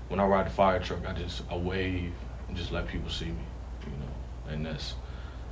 when 0.08 0.20
I 0.20 0.26
ride 0.26 0.46
the 0.46 0.50
fire 0.50 0.80
truck, 0.80 1.06
I 1.06 1.12
just 1.12 1.42
I 1.50 1.56
wave 1.56 2.12
and 2.48 2.56
just 2.56 2.72
let 2.72 2.88
people 2.88 3.10
see 3.10 3.26
me, 3.26 3.44
you 3.84 3.92
know. 3.98 4.52
And 4.52 4.64
that's 4.64 4.94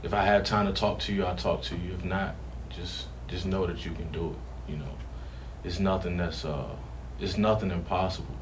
if 0.03 0.15
I 0.15 0.25
have 0.25 0.45
time 0.45 0.67
to 0.67 0.73
talk 0.73 0.99
to 1.01 1.13
you, 1.13 1.27
I 1.27 1.35
talk 1.35 1.61
to 1.65 1.77
you. 1.77 1.93
If 1.93 2.05
not, 2.05 2.37
just 2.71 3.07
just 3.29 3.45
know 3.45 3.67
that 3.67 3.85
you 3.85 3.93
can 3.93 4.11
do 4.13 4.31
it, 4.31 4.73
you 4.73 4.79
know 4.79 4.95
it's 5.65 5.81
nothing 5.81 6.17
that's 6.17 6.45
uh 6.45 6.69
it's 7.21 7.37
nothing 7.39 7.71
impossible 7.71 8.35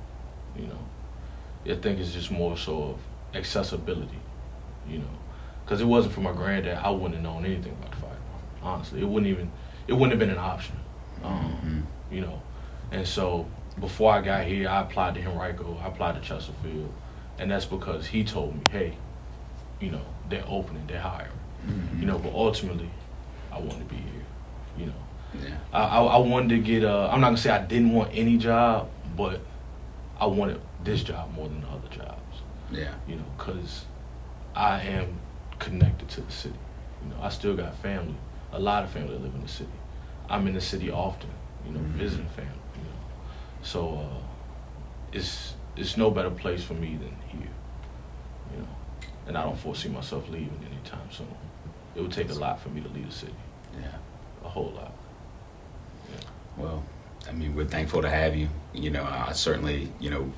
you 0.56 0.66
know. 0.66 0.78
I 1.74 1.76
think 1.80 1.98
it's 2.00 2.12
just 2.12 2.30
more 2.30 2.56
so 2.56 2.82
of 2.82 2.98
accessibility 3.36 4.18
you 4.88 4.98
know. 4.98 5.04
Because 5.64 5.80
it 5.80 5.84
wasn't 5.86 6.14
for 6.14 6.20
my 6.20 6.32
granddad 6.32 6.78
i 6.78 6.90
wouldn't 6.90 7.14
have 7.14 7.22
known 7.22 7.44
anything 7.44 7.72
about 7.72 7.90
the 7.92 7.96
fire 7.98 8.10
department 8.10 8.62
honestly. 8.62 9.00
It 9.00 9.08
wouldn't 9.08 9.30
even 9.30 9.50
it 9.88 9.92
wouldn't 9.94 10.12
have 10.12 10.18
been 10.18 10.30
an 10.30 10.38
option 10.38 10.76
um, 11.24 11.56
Mhm. 11.64 12.14
you 12.14 12.20
know. 12.22 12.40
And 12.90 13.06
so 13.06 13.46
before 13.80 14.12
i 14.12 14.20
got 14.20 14.44
here 14.44 14.68
i 14.68 14.80
applied 14.82 15.14
to 15.14 15.20
henrico 15.22 15.78
i 15.82 15.86
applied 15.88 16.14
to 16.16 16.20
chesterfield. 16.20 16.92
And 17.38 17.50
that's 17.50 17.64
because 17.64 18.06
he 18.06 18.22
told 18.24 18.54
me 18.54 18.62
hey 18.70 18.96
you 19.80 19.90
know 19.90 20.02
they're 20.28 20.44
opening 20.46 20.86
they're 20.86 21.00
hiring. 21.00 21.30
Mhm. 21.66 22.00
you 22.00 22.06
know 22.06 22.18
but 22.18 22.32
ultimately 22.34 22.90
i 23.52 23.58
want 23.58 23.78
to 23.78 23.84
be 23.84 23.96
here 23.96 24.26
you 24.78 24.86
know 24.86 25.00
Yeah. 25.40 25.56
I, 25.72 25.82
I, 25.82 26.02
I 26.02 26.16
wanted 26.18 26.50
to 26.50 26.58
get. 26.58 26.84
Uh, 26.84 27.08
I'm 27.10 27.20
not 27.20 27.28
gonna 27.28 27.36
say 27.38 27.50
I 27.50 27.64
didn't 27.64 27.92
want 27.92 28.10
any 28.12 28.36
job, 28.38 28.88
but 29.16 29.40
I 30.20 30.26
wanted 30.26 30.60
this 30.84 31.02
job 31.02 31.32
more 31.34 31.48
than 31.48 31.60
the 31.62 31.68
other 31.68 31.88
jobs. 31.88 32.36
Yeah. 32.70 32.94
You 33.06 33.16
know, 33.16 33.24
because 33.36 33.84
I 34.54 34.80
am 34.82 35.18
connected 35.58 36.08
to 36.10 36.20
the 36.22 36.32
city. 36.32 36.58
You 37.02 37.10
know, 37.10 37.22
I 37.22 37.28
still 37.30 37.56
got 37.56 37.74
family, 37.76 38.14
a 38.52 38.58
lot 38.58 38.84
of 38.84 38.90
family 38.90 39.12
that 39.14 39.22
live 39.22 39.34
in 39.34 39.42
the 39.42 39.48
city. 39.48 39.70
I'm 40.28 40.46
in 40.46 40.54
the 40.54 40.60
city 40.60 40.90
often. 40.90 41.30
You 41.66 41.72
know, 41.72 41.80
Mhm. 41.80 41.92
visiting 41.94 42.26
family. 42.28 42.50
You 42.76 42.82
know, 42.82 42.96
so 43.62 43.98
uh, 43.98 44.22
it's 45.12 45.54
it's 45.76 45.96
no 45.96 46.10
better 46.10 46.30
place 46.30 46.62
for 46.62 46.74
me 46.74 46.96
than 46.96 47.16
here. 47.28 47.48
You 48.52 48.58
know, 48.62 48.68
and 49.26 49.38
I 49.38 49.42
don't 49.44 49.56
foresee 49.58 49.88
myself 49.88 50.28
leaving 50.28 50.60
anytime 50.70 51.10
soon. 51.10 51.26
It 51.94 52.00
would 52.02 52.12
take 52.12 52.30
a 52.30 52.34
lot 52.34 52.60
for 52.60 52.68
me 52.70 52.80
to 52.80 52.88
leave 52.88 53.06
the 53.06 53.12
city, 53.14 53.34
Yeah. 53.80 53.88
a 54.44 54.48
whole 54.48 54.72
lot. 54.76 54.92
Well, 56.56 56.82
I 57.28 57.32
mean, 57.32 57.54
we're 57.54 57.64
thankful 57.66 58.02
to 58.02 58.10
have 58.10 58.34
you. 58.36 58.48
You 58.74 58.90
know, 58.90 59.04
I 59.04 59.32
certainly, 59.32 59.90
you 60.00 60.10
know, 60.10 60.32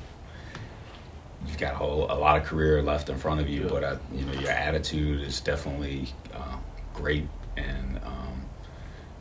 you've 1.47 1.59
got 1.59 1.73
a 1.75 1.77
whole 1.77 2.05
a 2.11 2.15
lot 2.15 2.37
of 2.37 2.45
career 2.45 2.83
left 2.83 3.09
in 3.09 3.19
front 3.19 3.41
of 3.41 3.49
you, 3.49 3.63
Yeah. 3.63 3.69
but 3.69 3.85
uh, 3.85 3.97
you 4.13 4.25
know, 4.25 4.33
your 4.33 4.51
attitude 4.51 5.21
is 5.23 5.41
definitely 5.41 6.09
uh, 6.35 6.57
great, 6.95 7.27
and 7.57 7.99
um, 8.05 8.43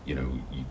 you 0.06 0.16
know, 0.16 0.40
you, 0.52 0.66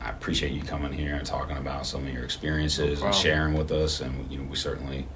I 0.00 0.10
appreciate 0.10 0.52
you 0.52 0.62
coming 0.62 0.92
here 0.92 1.14
and 1.16 1.26
talking 1.26 1.56
about 1.56 1.86
some 1.86 2.06
of 2.06 2.12
your 2.12 2.24
experiences 2.24 3.02
and 3.02 3.14
sharing 3.14 3.54
with 3.54 3.70
us, 3.72 4.00
and 4.00 4.30
you 4.30 4.38
know, 4.38 4.44
we 4.44 4.56
certainly. 4.56 5.06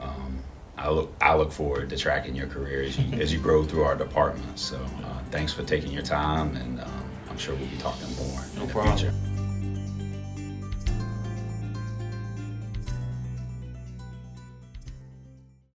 Um, 0.00 0.38
I 0.78 0.88
look, 0.88 1.12
I 1.20 1.34
look 1.36 1.52
forward 1.52 1.90
to 1.90 1.96
tracking 1.98 2.34
your 2.34 2.46
career 2.46 2.82
as 2.84 2.98
you, 2.98 3.18
as 3.20 3.32
you 3.34 3.38
grow 3.38 3.64
through 3.64 3.82
our 3.82 3.94
department. 3.94 4.58
So, 4.58 4.76
uh, 4.78 5.18
thanks 5.30 5.52
for 5.52 5.62
taking 5.62 5.92
your 5.92 6.02
time, 6.02 6.56
and 6.56 6.80
um, 6.80 7.10
I'm 7.28 7.36
sure 7.36 7.54
we'll 7.54 7.68
be 7.68 7.76
talking 7.76 8.08
more 8.16 8.40
No 8.56 8.62
in 8.62 8.66
the 8.66 8.72
problem. 8.72 8.96
future. 8.96 9.14